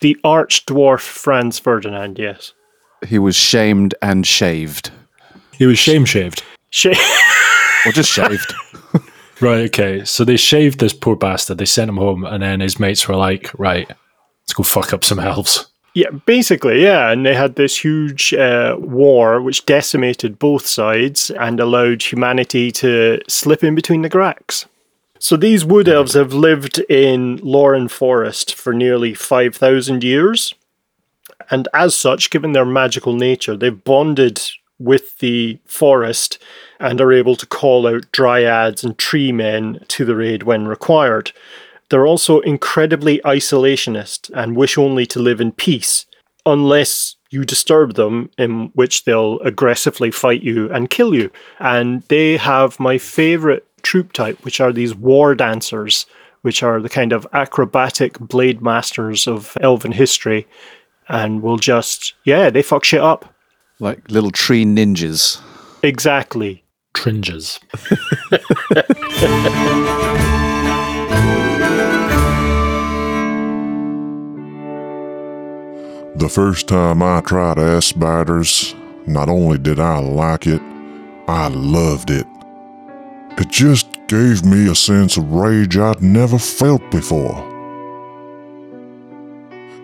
[0.00, 2.52] The arch dwarf Franz Ferdinand, yes.
[3.06, 4.90] He was shamed and shaved.
[5.52, 6.42] He was shame shaved.
[6.70, 6.86] Sh-
[7.86, 8.54] Or just shaved.
[9.42, 10.04] Right, okay.
[10.04, 13.16] So they shaved this poor bastard, they sent him home, and then his mates were
[13.16, 15.69] like, right, let's go fuck up some elves.
[15.92, 17.10] Yeah, basically, yeah.
[17.10, 23.20] And they had this huge uh, war which decimated both sides and allowed humanity to
[23.28, 24.66] slip in between the cracks.
[25.18, 30.54] So these wood elves have lived in Loren Forest for nearly 5,000 years.
[31.50, 34.40] And as such, given their magical nature, they've bonded
[34.78, 36.38] with the forest
[36.78, 41.32] and are able to call out dryads and tree men to the raid when required.
[41.90, 46.06] They're also incredibly isolationist and wish only to live in peace,
[46.46, 51.30] unless you disturb them, in which they'll aggressively fight you and kill you.
[51.58, 56.06] And they have my favorite troop type, which are these war dancers,
[56.42, 60.46] which are the kind of acrobatic blade masters of elven history,
[61.08, 63.34] and will just, yeah, they fuck shit up.
[63.80, 65.40] like little tree ninjas.
[65.82, 66.64] Exactly.
[66.94, 67.60] Tringes.
[76.20, 78.74] The first time I tried ass spiders,
[79.06, 80.60] not only did I like it,
[81.26, 82.26] I loved it.
[83.38, 87.38] It just gave me a sense of rage I'd never felt before.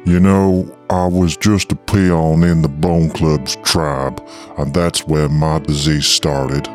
[0.05, 4.23] You know, I was just a peon in the Bone Club's tribe,
[4.59, 6.69] and that's where my disease started.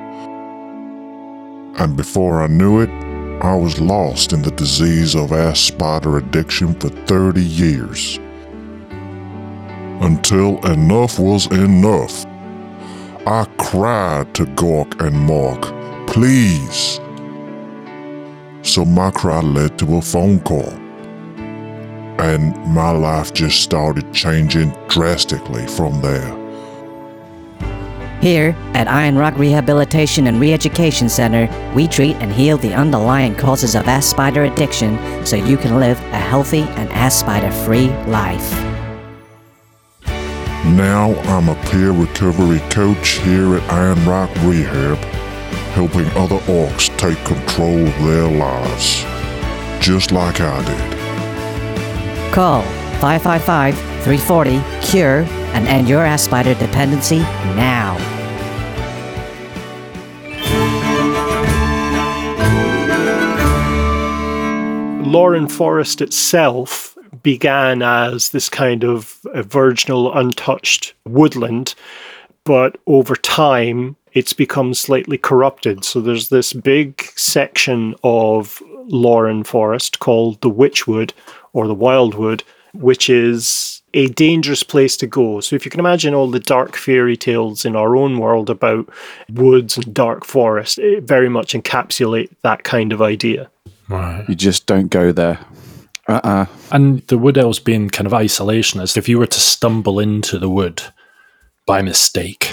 [1.78, 2.89] And before I knew it,
[3.43, 8.20] I was lost in the disease of ass spider addiction for 30 years
[10.01, 12.25] until enough was enough.
[13.27, 15.61] I cried to Gork and Mork,
[16.07, 16.99] please.
[18.63, 20.73] So my cry led to a phone call.
[22.19, 26.37] And my life just started changing drastically from there.
[28.21, 33.73] Here at Iron Rock Rehabilitation and Reeducation Center, we treat and heal the underlying causes
[33.73, 38.70] of ass spider addiction so you can live a healthy and ass spider free life.
[40.64, 44.97] Now I'm a peer recovery coach here at Iron Rock Rehab,
[45.74, 49.03] helping other orcs take control of their lives,
[49.84, 52.32] just like I did.
[52.32, 52.62] Call
[53.01, 57.20] 555 340 CURE and end your ass spider dependency
[57.57, 57.97] now.
[65.03, 66.90] Loren Forest itself
[67.24, 71.76] began as this kind of virginal, untouched woodland,
[72.43, 75.86] but over time it's become slightly corrupted.
[75.86, 81.11] So there's this big section of Loren Forest called the Witchwood
[81.53, 82.43] or the Wildwood,
[82.74, 85.41] which is a dangerous place to go.
[85.41, 88.89] So if you can imagine all the dark fairy tales in our own world about
[89.30, 93.49] woods and dark forest, it very much encapsulate that kind of idea.
[93.89, 94.28] Right.
[94.30, 95.39] You just don't go there.
[96.12, 96.45] Uh-uh.
[96.72, 100.49] And the wood elves being kind of isolationist, if you were to stumble into the
[100.49, 100.82] wood
[101.66, 102.51] by mistake,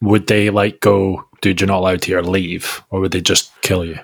[0.00, 2.82] would they like go, dude, you're not allowed here, leave?
[2.90, 4.00] Or would they just kill you?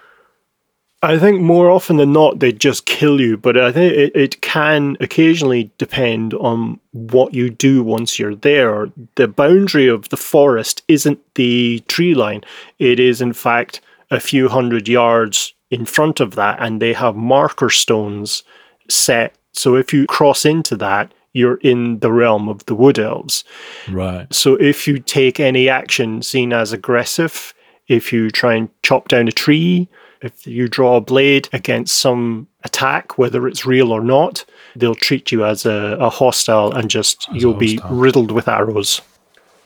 [1.03, 4.41] I think more often than not, they just kill you, but I think it, it
[4.41, 8.87] can occasionally depend on what you do once you're there.
[9.17, 12.45] The boundary of the forest isn't the tree line,
[12.79, 13.81] it is, in fact,
[14.13, 18.45] a few hundred yards in front of that, and they have marker stones
[18.93, 19.35] set.
[19.53, 23.45] So if you cross into that, you're in the realm of the wood elves.
[23.91, 24.33] Right.
[24.33, 27.55] So if you take any action seen as aggressive,
[27.89, 29.89] if you try and chop down a tree,
[30.21, 34.45] if you draw a blade against some attack, whether it's real or not,
[34.77, 39.01] they'll treat you as a, a hostile and just As you'll be riddled with arrows.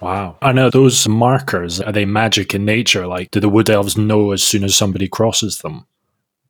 [0.00, 0.36] Wow.
[0.42, 3.06] I know those markers, are they magic in nature?
[3.06, 5.86] Like, do the wood elves know as soon as somebody crosses them?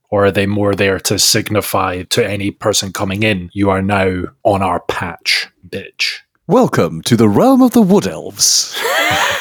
[0.09, 4.22] Or are they more there to signify to any person coming in, you are now
[4.44, 6.20] on our patch, bitch?
[6.46, 8.76] Welcome to the realm of the wood elves.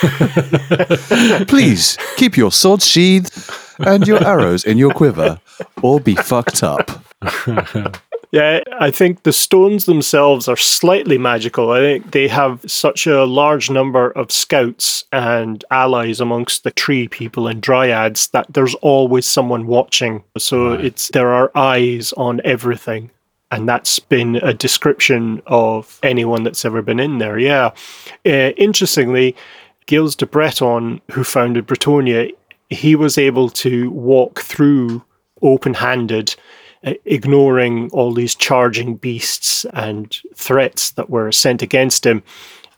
[1.47, 3.47] Please keep your sword sheathed
[3.80, 5.39] and your arrows in your quiver,
[5.84, 6.89] or be fucked up.
[8.36, 11.71] Yeah, I think the stones themselves are slightly magical.
[11.71, 17.07] I think they have such a large number of scouts and allies amongst the tree
[17.07, 20.21] people and dryads that there's always someone watching.
[20.38, 23.09] So it's there are eyes on everything.
[23.51, 27.39] And that's been a description of anyone that's ever been in there.
[27.39, 27.71] Yeah.
[28.26, 29.34] Uh, interestingly,
[29.88, 32.32] Gilles de Breton, who founded Bretonnia,
[32.69, 35.03] he was able to walk through
[35.41, 36.36] open handed,
[36.86, 42.21] Uh, ignoring all these charging beasts and threats that were sent against him.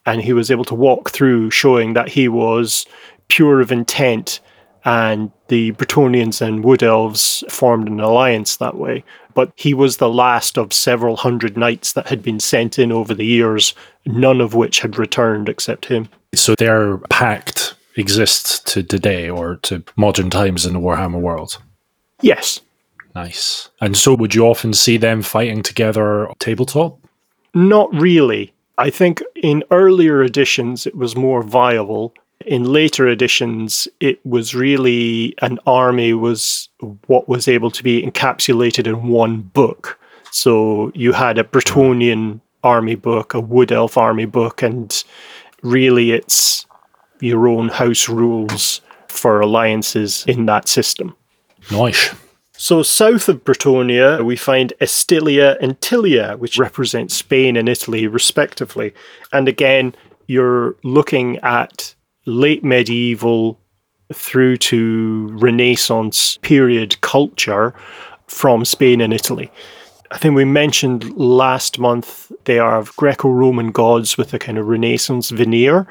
[0.05, 2.85] And he was able to walk through, showing that he was
[3.27, 4.39] pure of intent.
[4.85, 9.03] And the Bretonnians and Wood Elves formed an alliance that way.
[9.33, 13.13] But he was the last of several hundred knights that had been sent in over
[13.13, 16.07] the years, none of which had returned except him.
[16.33, 21.61] So their pact exists to today or to modern times in the Warhammer world.
[22.21, 22.61] Yes,
[23.17, 23.69] Nice.
[23.81, 26.99] And so would you often see them fighting together tabletop?
[27.55, 28.53] Not really.
[28.77, 32.13] I think in earlier editions it was more viable.
[32.45, 36.69] In later editions, it was really an army was
[37.07, 39.99] what was able to be encapsulated in one book.
[40.29, 45.03] So you had a Bretonnian army book, a Wood Elf army book, and
[45.63, 46.67] really it's
[47.19, 51.15] your own house rules for alliances in that system.
[51.71, 52.13] Nice.
[52.59, 58.95] So, south of Bretonnia, we find Estalia and Tilea, which represent Spain and Italy, respectively.
[59.31, 59.93] And again,
[60.25, 61.93] you're looking at
[62.25, 63.59] late medieval
[64.11, 67.75] through to Renaissance period culture
[68.25, 69.51] from Spain and Italy.
[70.09, 74.67] I think we mentioned last month they are Greco Roman gods with a kind of
[74.67, 75.85] Renaissance veneer.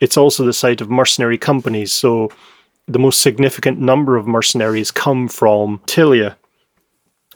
[0.00, 1.92] It's also the site of mercenary companies.
[1.92, 2.30] So,
[2.86, 6.36] the most significant number of mercenaries come from Tilea.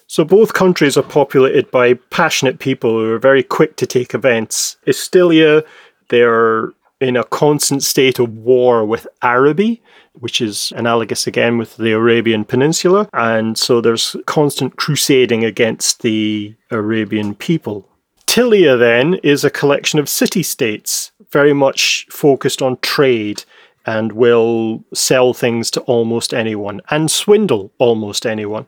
[0.07, 4.77] So both countries are populated by passionate people who are very quick to take events.
[4.87, 5.65] Estalia,
[6.09, 9.83] they're in a constant state of war with Araby,
[10.15, 13.09] which is analogous again with the Arabian Peninsula.
[13.13, 17.89] And so there's constant crusading against the Arabian people.
[18.27, 23.45] Tilea then is a collection of city states, very much focused on trade
[23.89, 28.67] and will sell things to almost anyone and swindle almost anyone.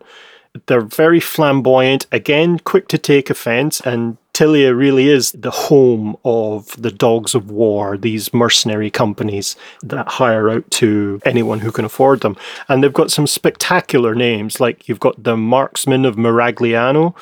[0.64, 6.74] They're very flamboyant, again, quick to take offense, and Tilea really is the home of
[6.80, 12.22] the dogs of war, these mercenary companies that hire out to anyone who can afford
[12.22, 12.36] them.
[12.66, 17.14] And they've got some spectacular names, like you've got the Marksmen of Miragliano,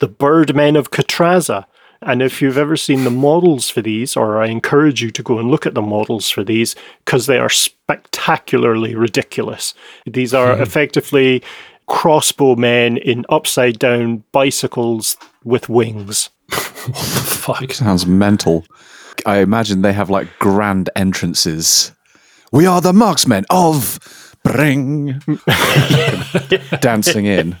[0.00, 1.66] the Birdmen of Catrazza,
[2.04, 5.38] and if you've ever seen the models for these, or I encourage you to go
[5.38, 9.74] and look at the models for these, because they are spectacularly ridiculous.
[10.06, 10.62] These are hmm.
[10.62, 11.42] effectively
[11.86, 16.30] crossbow men in upside down bicycles with wings.
[16.48, 17.72] what the Fuck.
[17.72, 18.64] Sounds mental.
[19.26, 21.92] I imagine they have like grand entrances.
[22.52, 23.98] We are the marksmen of
[24.42, 25.20] Bring.
[26.80, 27.56] Dancing in.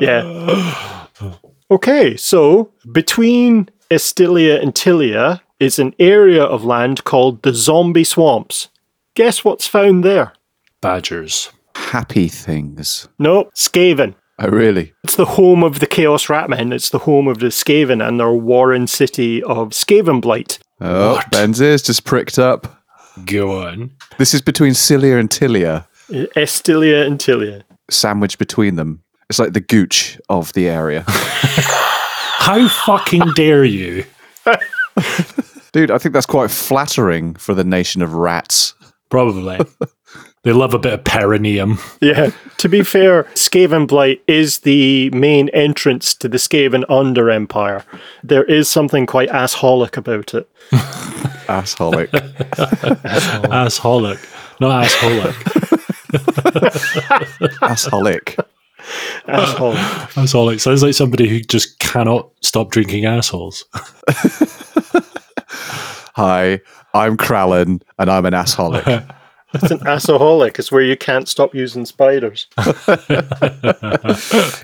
[0.00, 1.06] Yeah.
[1.70, 8.68] Okay, so between Estalia and Tilea is an area of land called the Zombie Swamps.
[9.14, 10.32] Guess what's found there?
[10.80, 11.50] Badgers.
[11.76, 13.08] Happy things.
[13.18, 14.14] No, Skaven.
[14.40, 14.92] Oh, really?
[15.04, 16.72] It's the home of the Chaos Ratmen.
[16.72, 20.58] It's the home of the Skaven and their warren city of Skavenblight.
[20.80, 22.82] Oh, Ben's ears just pricked up.
[23.26, 23.92] Go on.
[24.18, 25.86] This is between Cilia and Tilea,
[26.36, 27.62] Estalia and Tilea.
[27.88, 29.03] sandwiched between them.
[29.28, 31.04] It's like the gooch of the area.
[31.08, 34.04] How fucking dare you?
[35.72, 38.74] Dude, I think that's quite flattering for the nation of rats.
[39.08, 39.58] Probably.
[40.42, 41.78] they love a bit of perineum.
[42.00, 42.30] Yeah.
[42.58, 47.84] to be fair, Skavenblight is the main entrance to the Skaven Under Empire.
[48.22, 50.48] There is something quite assholic about it.
[51.48, 52.08] Assholic.
[53.50, 54.60] Assholic.
[54.60, 55.34] Not assholic.
[57.60, 58.44] Assholic.
[59.28, 60.54] Assholic.
[60.54, 63.64] It Sounds like somebody who just cannot stop drinking assholes.
[66.16, 66.60] Hi,
[66.92, 69.10] I'm Krallen, and I'm an assholic.
[69.54, 70.58] It's an assholic.
[70.58, 72.48] It's where you can't stop using spiders.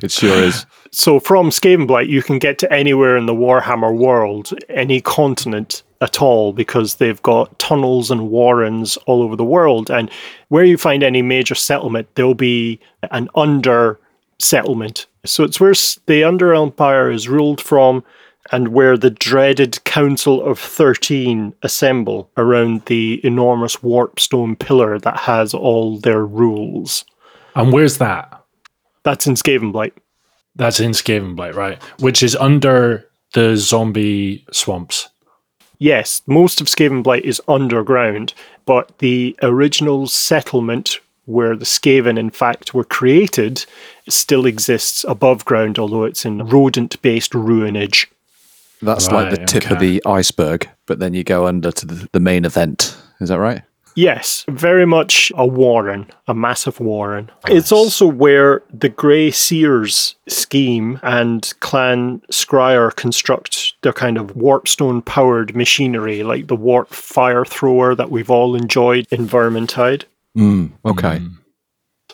[0.03, 0.67] it sure is.
[0.91, 6.21] So from Skavenblight, you can get to anywhere in the Warhammer world, any continent at
[6.21, 9.93] all, because they've got tunnels and warrens all over the world.
[9.93, 10.11] And
[10.49, 12.81] where you find any major settlement, there'll be
[13.13, 14.00] an under
[14.41, 15.07] settlement.
[15.25, 15.75] So it's where
[16.07, 18.05] the Under Empire is ruled from
[18.53, 25.55] and where the dreaded Council of 13 assemble around the enormous warpstone pillar that has
[25.55, 27.05] all their rules.
[27.55, 28.43] And where's that?
[29.03, 29.93] That's in Skavenblight.
[30.57, 31.83] That's in Skavenblight, right?
[32.01, 35.09] Which is under the zombie swamps.
[35.79, 38.35] Yes, most of Skavenblight is underground,
[38.67, 43.65] but the original settlement where the Skaven, in fact, were created
[44.13, 48.07] still exists above ground, although it's in rodent based ruinage.
[48.83, 52.09] That's like the Right, tip of the iceberg, but then you go under to the,
[52.13, 52.97] the main event.
[53.21, 53.63] Is that right?
[53.97, 57.31] Yes, very much a warren, a massive warren.
[57.49, 65.05] It's also where the Grey Seers scheme and Clan Skryre construct their kind of warpstone
[65.05, 70.05] powered machinery, like the warp fire thrower that we've all enjoyed in Vermintide.
[70.39, 71.21] Mm, okay.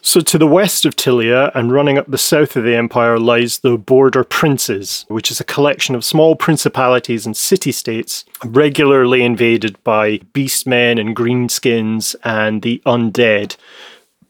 [0.07, 3.59] So, to the west of Tilea and running up the south of the empire lies
[3.59, 9.83] the Border Princes, which is a collection of small principalities and city states regularly invaded
[9.83, 13.57] by beastmen and greenskins and the undead.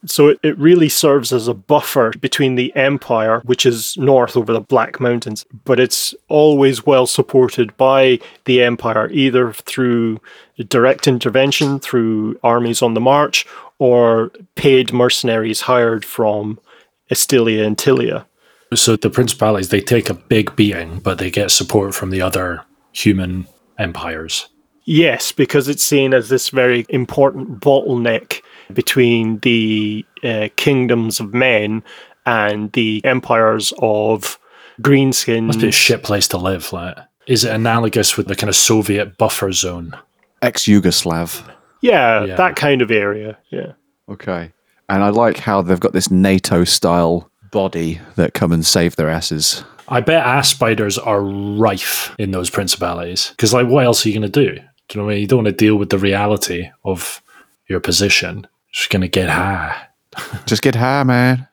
[0.06, 4.54] So, it, it really serves as a buffer between the empire, which is north over
[4.54, 10.20] the Black Mountains, but it's always well supported by the empire, either through
[10.68, 13.46] direct intervention, through armies on the march,
[13.78, 16.58] or paid mercenaries hired from
[17.10, 18.24] Estalia and Tilea.
[18.74, 22.64] So the principalities they take a big beating, but they get support from the other
[22.92, 23.46] human
[23.78, 24.48] empires.
[24.84, 28.40] Yes, because it's seen as this very important bottleneck
[28.72, 31.82] between the uh, kingdoms of men
[32.24, 34.38] and the empires of
[34.80, 35.46] greenskins.
[35.46, 36.72] Must be a shit place to live.
[36.72, 36.96] Like,
[37.26, 39.96] is it analogous with the kind of Soviet buffer zone?
[40.42, 41.52] Ex Yugoslav.
[41.86, 42.36] Yeah, Yeah.
[42.36, 43.38] that kind of area.
[43.50, 43.72] Yeah.
[44.08, 44.52] Okay.
[44.88, 49.08] And I like how they've got this NATO style body that come and save their
[49.10, 49.64] asses.
[49.88, 53.30] I bet ass spiders are rife in those principalities.
[53.30, 54.54] Because, like, what else are you going to do?
[54.54, 55.20] Do you know what I mean?
[55.22, 57.22] You don't want to deal with the reality of
[57.68, 58.46] your position.
[58.72, 59.76] Just going to get high.
[60.46, 61.46] Just get high, man.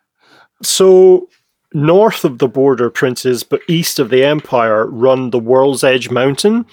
[0.62, 1.30] So,
[1.74, 6.66] north of the border princes, but east of the empire, run the World's Edge Mountain,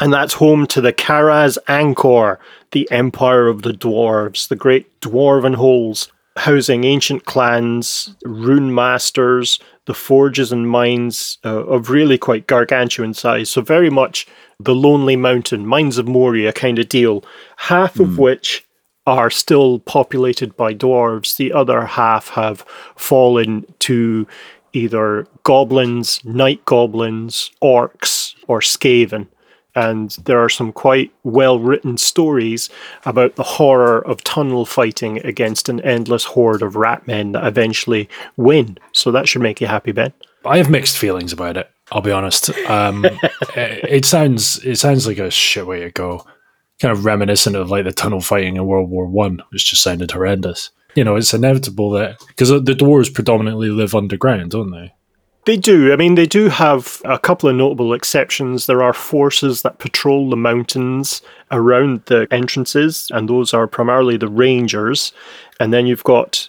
[0.00, 2.38] and that's home to the Karaz Ankor,
[2.72, 9.94] the empire of the dwarves, the great dwarven holes, housing ancient clans, rune masters, the
[9.94, 13.50] forges and mines uh, of really quite gargantuan size.
[13.50, 14.26] So, very much
[14.58, 17.24] the Lonely Mountain, Mines of Moria kind of deal,
[17.56, 18.66] half of which
[19.06, 21.36] are still populated by dwarves.
[21.36, 22.64] The other half have
[22.96, 24.26] fallen to
[24.72, 29.28] either goblins, night goblins, orcs, or skaven.
[29.76, 32.70] And there are some quite well written stories
[33.04, 38.78] about the horror of tunnel fighting against an endless horde of ratmen that eventually win.
[38.92, 40.12] So that should make you happy, Ben.
[40.44, 41.70] I have mixed feelings about it.
[41.92, 42.50] I'll be honest.
[42.68, 43.04] Um,
[43.54, 46.24] it, it sounds it sounds like a shit way to go.
[46.80, 50.10] Kind of reminiscent of like the tunnel fighting in World War One, which just sounded
[50.10, 50.70] horrendous.
[50.94, 54.94] You know, it's inevitable that because the dwarves predominantly live underground, don't they?
[55.46, 55.92] They do.
[55.92, 58.66] I mean, they do have a couple of notable exceptions.
[58.66, 61.22] There are forces that patrol the mountains
[61.52, 65.12] around the entrances, and those are primarily the rangers.
[65.60, 66.48] And then you've got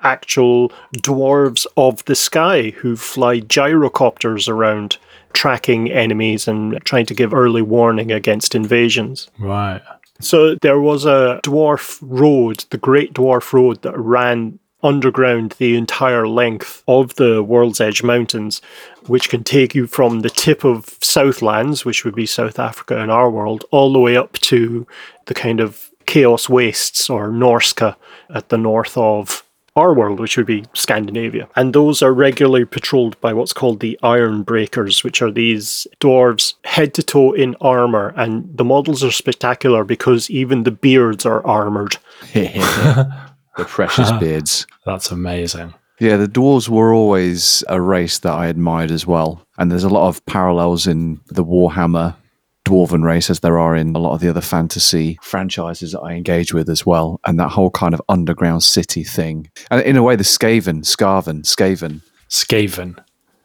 [0.00, 4.98] actual dwarves of the sky who fly gyrocopters around
[5.32, 9.28] tracking enemies and trying to give early warning against invasions.
[9.40, 9.82] Right.
[10.20, 16.26] So there was a dwarf road, the Great Dwarf Road, that ran underground the entire
[16.28, 18.60] length of the World's Edge Mountains,
[19.06, 23.10] which can take you from the tip of Southlands, which would be South Africa in
[23.10, 24.86] our world, all the way up to
[25.26, 27.96] the kind of Chaos Wastes or Norsca
[28.30, 29.44] at the north of
[29.76, 31.48] our world, which would be Scandinavia.
[31.54, 36.54] And those are regularly patrolled by what's called the Iron Breakers, which are these dwarves
[36.64, 38.12] head to toe in armor.
[38.16, 41.96] And the models are spectacular because even the beards are armored.
[43.58, 44.66] the precious beards.
[44.86, 45.74] That's amazing.
[46.00, 49.44] Yeah, the dwarves were always a race that I admired as well.
[49.58, 52.16] And there's a lot of parallels in the Warhammer
[52.64, 56.12] dwarven race as there are in a lot of the other fantasy franchises that I
[56.12, 57.20] engage with as well.
[57.26, 59.50] And that whole kind of underground city thing.
[59.70, 63.02] And in a way, the Skaven, Scarven, Skaven, Skaven.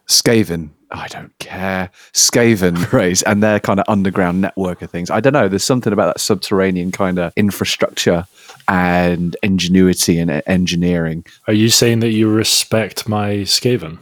[0.08, 0.70] Skaven.
[0.92, 1.90] I don't care.
[2.14, 5.10] Skaven race and their kind of underground network of things.
[5.10, 5.48] I don't know.
[5.48, 8.28] There's something about that subterranean kind of infrastructure
[8.68, 11.26] and ingenuity and engineering.
[11.48, 14.00] Are you saying that you respect my Skaven?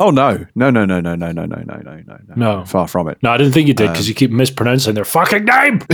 [0.00, 2.64] Oh no, no, no, no, no, no, no, no, no, no, no, No.
[2.64, 3.18] Far from it.
[3.22, 5.80] No, I didn't think you did because you keep mispronouncing their fucking name.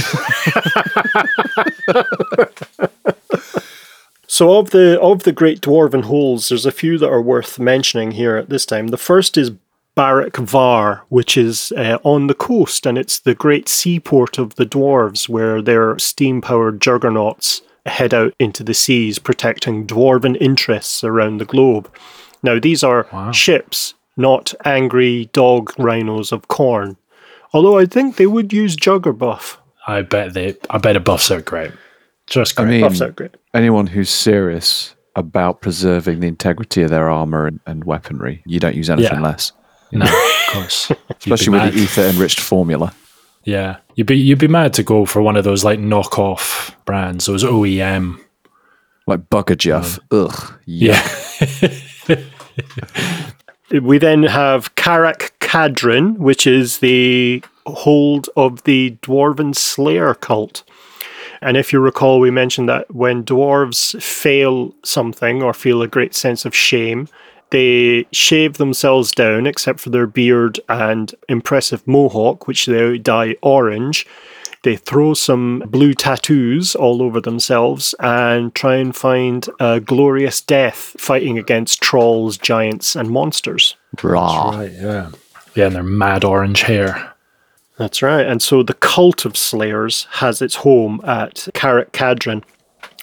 [4.35, 8.11] So of the of the great dwarven holes, there's a few that are worth mentioning
[8.11, 8.89] here at this time.
[8.89, 9.53] The first is
[9.95, 14.67] Barak Varr, which is uh, on the coast, and it's the great seaport of the
[14.67, 21.45] dwarves, where their steam-powered juggernauts head out into the seas, protecting dwarven interests around the
[21.45, 21.91] globe.
[22.43, 26.97] Now, these are ships, not angry dog rhinos of corn.
[27.53, 29.57] Although I think they would use juggerbuff.
[29.87, 30.57] I bet they.
[30.71, 31.73] I bet a buffs are great.
[32.27, 32.71] Just I great.
[32.73, 33.35] mean, Buffs are great.
[33.53, 38.75] anyone who's serious about preserving the integrity of their armor and, and weaponry, you don't
[38.75, 39.21] use anything Yeah.
[39.23, 39.53] less.
[39.93, 40.91] no, of course.
[41.11, 41.73] Especially with mad.
[41.75, 42.95] the ether enriched formula.
[43.45, 47.27] Yeah, you'd be you'd be mad to go for one of those like knockoff brands,
[47.27, 48.21] those OEM.
[49.07, 49.99] Like Bugger Juff.
[50.11, 50.61] Um, Ugh.
[50.65, 50.99] Yeah,
[53.83, 60.63] We then have Karak Kadrin, which is the hold of the Dwarven Slayer cult.
[61.41, 66.15] And if you recall, we mentioned that when dwarves fail something or feel a great
[66.15, 67.09] sense of shame,
[67.55, 74.05] they shave themselves down except for their beard and impressive mohawk, which they dye orange.
[74.65, 80.97] They throw some blue tattoos all over themselves and try and find a glorious death
[80.99, 83.77] fighting against trolls, giants, and monsters.
[84.03, 84.51] Rah.
[84.51, 84.73] right.
[84.73, 85.13] Yeah,
[85.55, 87.13] yeah, and their mad orange hair.
[87.79, 88.27] That's right.
[88.27, 92.43] And so the cult of Slayers has its home at Karak Kadrin.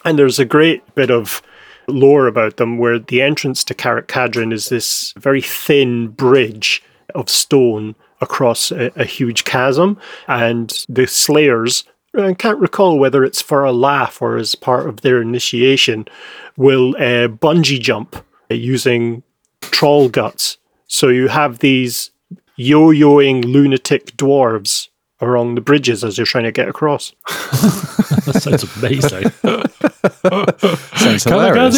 [0.04, 1.42] And there's a great bit of
[1.88, 6.84] lore about them where the entrance to Karak Kadrin is this very thin bridge
[7.16, 9.98] of stone across a, a huge chasm.
[10.28, 11.84] And the Slayers,
[12.18, 16.08] I can't recall whether it's for a laugh or as part of their initiation,
[16.58, 18.16] will uh, bungee jump
[18.50, 19.24] uh, using
[19.62, 20.58] troll guts.
[20.88, 22.12] So you have these
[22.58, 24.90] yo-yoing lunatic dwarves
[25.22, 27.14] along the bridges as you're trying to get across.
[28.26, 29.32] That sounds amazing.
[30.98, 31.78] Sounds hilarious.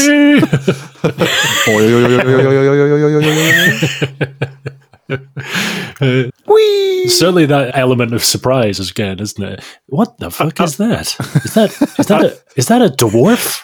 [6.00, 7.10] Kamikaze!
[7.10, 9.64] Certainly, that element of surprise is good, isn't it?
[9.88, 11.16] What the fuck is that?
[11.46, 13.64] Is that is that a, is that a dwarf?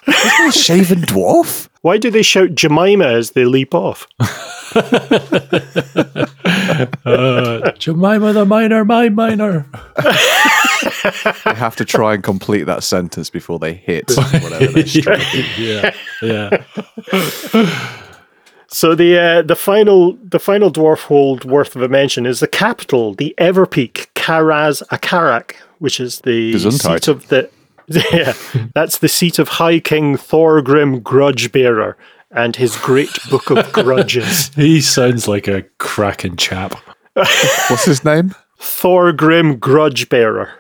[0.54, 1.68] Shaven dwarf?
[1.82, 4.08] Why do they shout Jemima as they leap off?
[7.06, 9.70] Uh, Jemima the minor, my minor.
[9.98, 15.46] They have to try and complete that sentence before they hit whatever they're striking.
[15.58, 16.64] yeah, yeah.
[18.72, 22.48] So the uh, the final the final dwarf hold worth of a mention is the
[22.48, 27.00] capital, the Everpeak Karaz-a-Karak, which is the Gesundheit.
[27.04, 27.50] seat of the
[27.88, 28.34] yeah,
[28.76, 31.96] that's the seat of High King Thorgrim Grudgebearer
[32.32, 34.54] and his great book of grudges.
[34.54, 36.76] He sounds like a cracking chap.
[37.16, 38.36] What's his name?
[38.60, 40.52] Thorgrim Grudgebearer.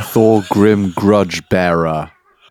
[0.00, 2.10] Thor Grim Grudge Bearer.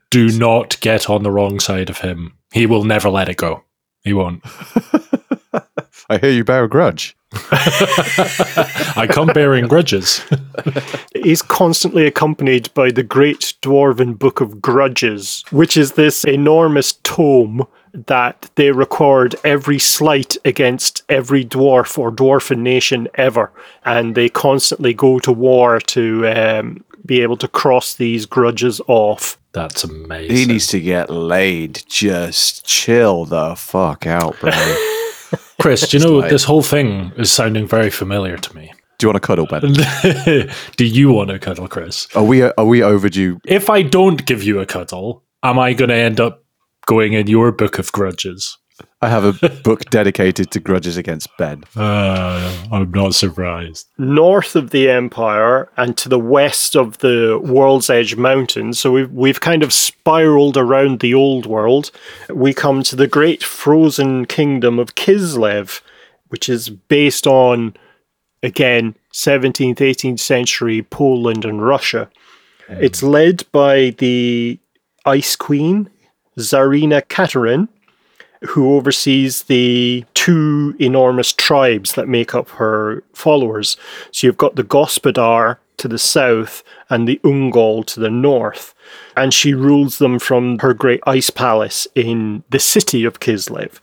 [0.09, 2.37] Do not get on the wrong side of him.
[2.53, 3.63] He will never let it go.
[4.03, 4.43] He won't.
[6.09, 7.15] I hear you bear a grudge.
[7.51, 10.21] I come bearing grudges.
[11.15, 17.65] He's constantly accompanied by the Great Dwarven Book of Grudges, which is this enormous tome
[17.93, 23.51] that they record every slight against every dwarf or dwarfen nation ever.
[23.85, 29.37] And they constantly go to war to um, be able to cross these grudges off.
[29.53, 30.35] That's amazing.
[30.35, 31.83] He needs to get laid.
[31.87, 34.51] Just chill the fuck out, bro.
[35.59, 38.71] Chris, do you know like- this whole thing is sounding very familiar to me?
[38.97, 39.73] Do you want to cuddle, Ben?
[40.77, 42.07] do you want to cuddle, Chris?
[42.15, 43.39] Are we are we overdue?
[43.45, 46.43] If I don't give you a cuddle, am I going to end up
[46.85, 48.57] going in your book of grudges?
[49.03, 51.63] I have a book dedicated to grudges against Ben.
[51.75, 53.87] Uh, I'm not surprised.
[53.97, 59.11] north of the empire and to the west of the world's edge mountains so we've,
[59.11, 61.89] we've kind of spiraled around the old world
[62.29, 65.81] we come to the great frozen kingdom of kislev
[66.29, 67.75] which is based on
[68.43, 72.09] again 17th 18th century poland and russia
[72.69, 74.59] it's led by the
[75.05, 75.89] ice queen
[76.37, 77.67] tsarina katarin
[78.43, 83.77] who oversees the two enormous tribes that make up her followers.
[84.11, 88.73] So you've got the Gospodar to the south and the Ungol to the north.
[89.15, 93.79] And she rules them from her great ice palace in the city of Kislev.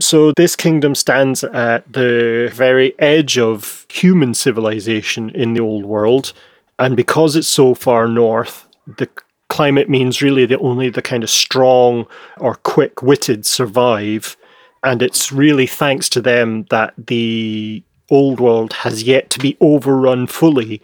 [0.00, 6.32] So this kingdom stands at the very edge of human civilization in the old world.
[6.78, 9.08] And because it's so far north, the
[9.54, 14.36] climate means really that only the kind of strong or quick witted survive.
[14.82, 17.80] And it's really thanks to them that the
[18.10, 20.82] old world has yet to be overrun fully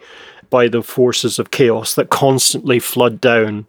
[0.49, 3.65] by the forces of chaos that constantly flood down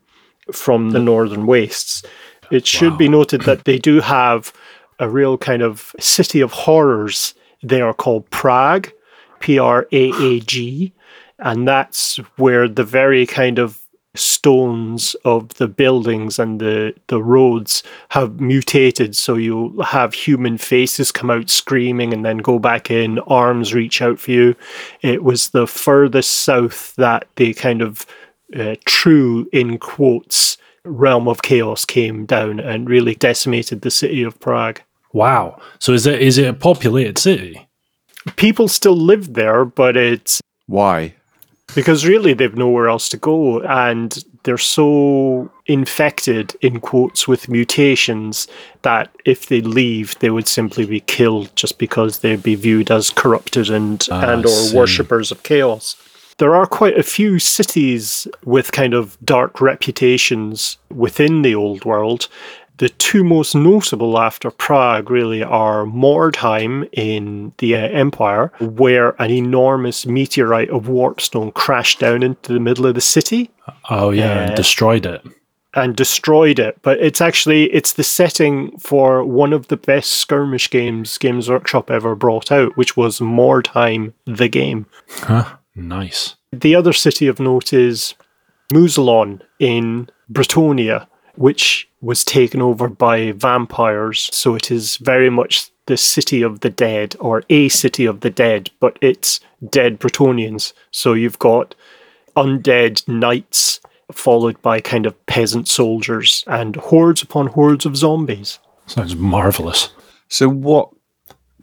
[0.53, 2.05] from the northern wastes.
[2.53, 4.53] It should be noted that they do have
[5.01, 7.35] a real kind of city of horrors.
[7.61, 8.93] They are called Praag,
[9.41, 10.93] P R A A G,
[11.41, 13.82] and that's where the very kind of
[14.15, 19.17] stones of the buildings and the, the roads have mutated.
[19.17, 24.03] So you'll have human faces come out screaming and then go back in, arms reach
[24.03, 24.55] out for you.
[25.01, 28.07] It was the furthest south that the kind of
[28.55, 34.39] uh, true, in quotes, realm of chaos came down and really decimated the city of
[34.41, 34.79] Praag.
[35.13, 35.61] Wow.
[35.79, 37.69] So is it is it a populated city?
[38.37, 41.15] People still live there, but it's Why?
[41.75, 48.49] Because really they've nowhere else to go and they're so infected in quotes with mutations
[48.83, 53.11] that if they leave they would simply be killed just because they'd be viewed as
[53.11, 55.97] corrupted and Ah, and or worshippers of chaos.
[56.39, 62.29] There are quite a few cities with kind of dark reputations within the old world
[62.83, 69.31] the two most notable after Praag really are Mordheim in the uh, Empire, where an
[69.31, 73.53] enormous meteorite of warpstone crashed down into the middle of the city
[73.89, 75.23] Oh yeah, and destroyed it.
[75.75, 76.77] and destroyed it.
[76.83, 81.89] But it's actually it's the setting for one of the best skirmish games Games Workshop
[81.89, 84.87] ever brought out, which was Mordheim the game.
[85.21, 85.57] Huh?
[85.77, 86.35] Nice.
[86.51, 88.15] The other city of note is
[88.75, 91.07] Mousillon in Bretonnia,
[91.37, 94.29] which was taken over by vampires.
[94.33, 98.31] So it is very much the city of the dead, or a city of the
[98.31, 100.73] dead, but it's dead Bretonnians.
[100.91, 101.75] So you've got
[102.37, 103.81] undead knights,
[104.11, 108.59] followed by kind of peasant soldiers, and hordes upon hordes of zombies.
[108.87, 109.91] Sounds marvelous.
[110.29, 110.91] So, what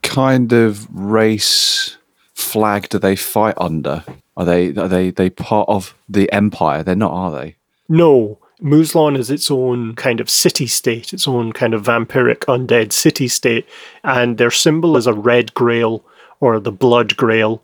[0.02, 1.98] kind of race
[2.34, 4.04] flag do they fight under?
[4.38, 6.84] Are they are they they part of the empire?
[6.84, 7.56] They're not, are they?
[7.88, 12.92] No, Mousillon is its own kind of city state, its own kind of vampiric undead
[12.92, 13.66] city state,
[14.04, 16.04] and their symbol is a red grail
[16.42, 17.64] or the blood grail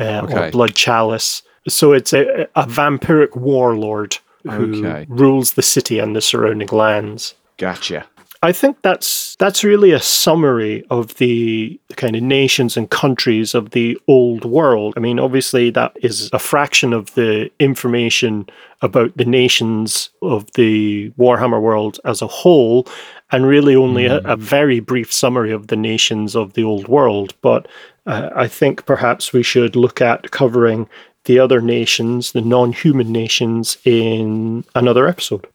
[0.00, 0.50] uh, or Okay.
[0.50, 1.42] blood chalice.
[1.66, 5.06] So it's a, a vampiric warlord who Okay.
[5.08, 7.34] rules the city and the surrounding lands.
[7.56, 8.06] Gotcha.
[8.42, 13.70] I think that's that's really a summary of the kind of nations and countries of
[13.70, 14.94] the old world.
[14.96, 18.48] I mean, obviously that is a fraction of the information
[18.80, 22.86] about the nations of the Warhammer world as a whole,
[23.32, 27.34] and really only a, a very brief summary of the nations of the old world.
[27.42, 27.66] But
[28.06, 30.88] uh, I think perhaps we should look at covering
[31.24, 35.46] the other nations, the non-human nations, in another episode.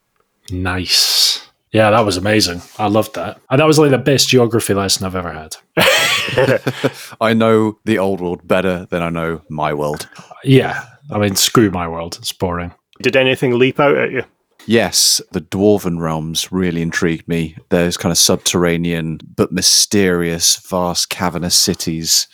[0.51, 1.42] Nice.
[1.73, 2.61] Yeah, that was amazing.
[2.77, 3.41] I loved that.
[3.49, 5.55] And that was like the best geography lesson I've ever had.
[7.19, 10.07] I know the old world better than I know my world.
[10.43, 10.85] Yeah.
[11.09, 12.17] I mean, screw my world.
[12.19, 12.73] It's boring.
[13.01, 14.23] Did anything leap out at you?
[14.67, 17.57] Yes, the dwarven realms really intrigued me.
[17.69, 22.27] Those kind of subterranean but mysterious, vast, cavernous cities.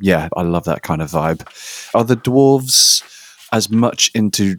[0.00, 1.46] Yeah, I love that kind of vibe.
[1.94, 3.02] Are the dwarves
[3.52, 4.56] as much into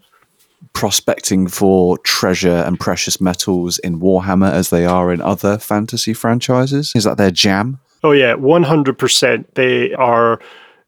[0.74, 6.92] prospecting for treasure and precious metals in Warhammer as they are in other fantasy franchises?
[6.96, 7.80] Is that their jam?
[8.04, 9.54] Oh yeah, one hundred percent.
[9.56, 10.40] They are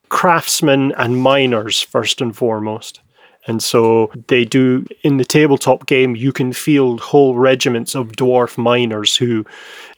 [0.10, 3.02] craftsmen and miners first and foremost.
[3.46, 8.58] And so they do in the tabletop game, you can field whole regiments of dwarf
[8.58, 9.46] miners who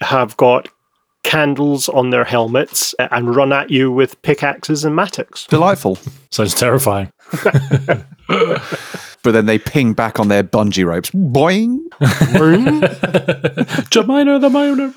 [0.02, 0.68] have got
[1.24, 5.46] candles on their helmets and run at you with pickaxes and mattocks.
[5.48, 5.98] Delightful.
[6.32, 7.12] Sounds terrifying.
[9.26, 11.10] But then they ping back on their bungee ropes.
[11.10, 11.80] Boing.
[13.90, 14.94] Jamina the miner.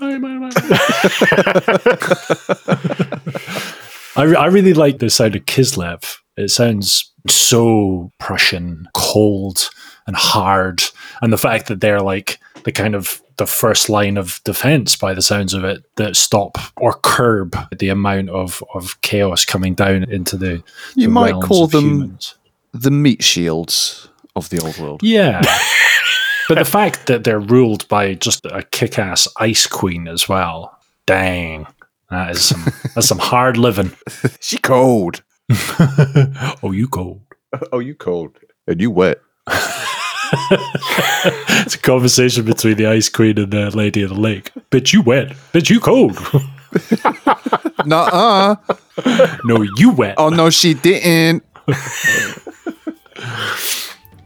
[4.17, 6.19] I, re- I really like the sound of Kislev.
[6.37, 9.71] It sounds so Prussian, cold
[10.07, 10.83] and hard,
[11.23, 15.15] and the fact that they're like the kind of the first line of defense by
[15.15, 20.05] the sounds of it that stop or curb the amount of, of chaos coming down
[20.05, 20.63] into the
[20.97, 22.35] You the might call them humans.
[22.75, 24.08] the meat shields
[24.39, 25.03] of the old world.
[25.03, 25.43] Yeah.
[26.49, 30.79] but the fact that they're ruled by just a kick ass ice queen as well,
[31.07, 31.67] dang.
[32.11, 32.65] That is some
[32.95, 33.93] that's some hard living.
[34.41, 35.23] She cold.
[36.63, 37.21] oh, you cold.
[37.73, 38.39] Oh, you cold.
[38.67, 39.21] And you wet.
[40.51, 44.53] it's a conversation between the ice queen and the lady of the lake.
[44.71, 45.29] Bitch, you wet.
[45.53, 46.17] Bitch, you cold.
[47.87, 48.57] Nuh-uh.
[49.45, 50.15] no, you wet.
[50.19, 51.45] Oh no, she didn't.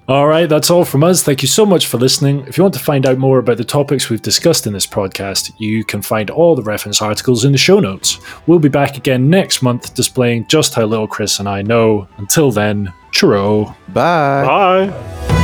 [0.08, 1.22] All right, that's all from us.
[1.22, 2.44] Thank you so much for listening.
[2.48, 5.52] If you want to find out more about the topics we've discussed in this podcast,
[5.58, 8.18] you can find all the reference articles in the show notes.
[8.48, 12.08] We'll be back again next month displaying just how little Chris and I know.
[12.16, 13.76] Until then, churro.
[13.88, 14.44] Bye.
[14.90, 15.41] Bye.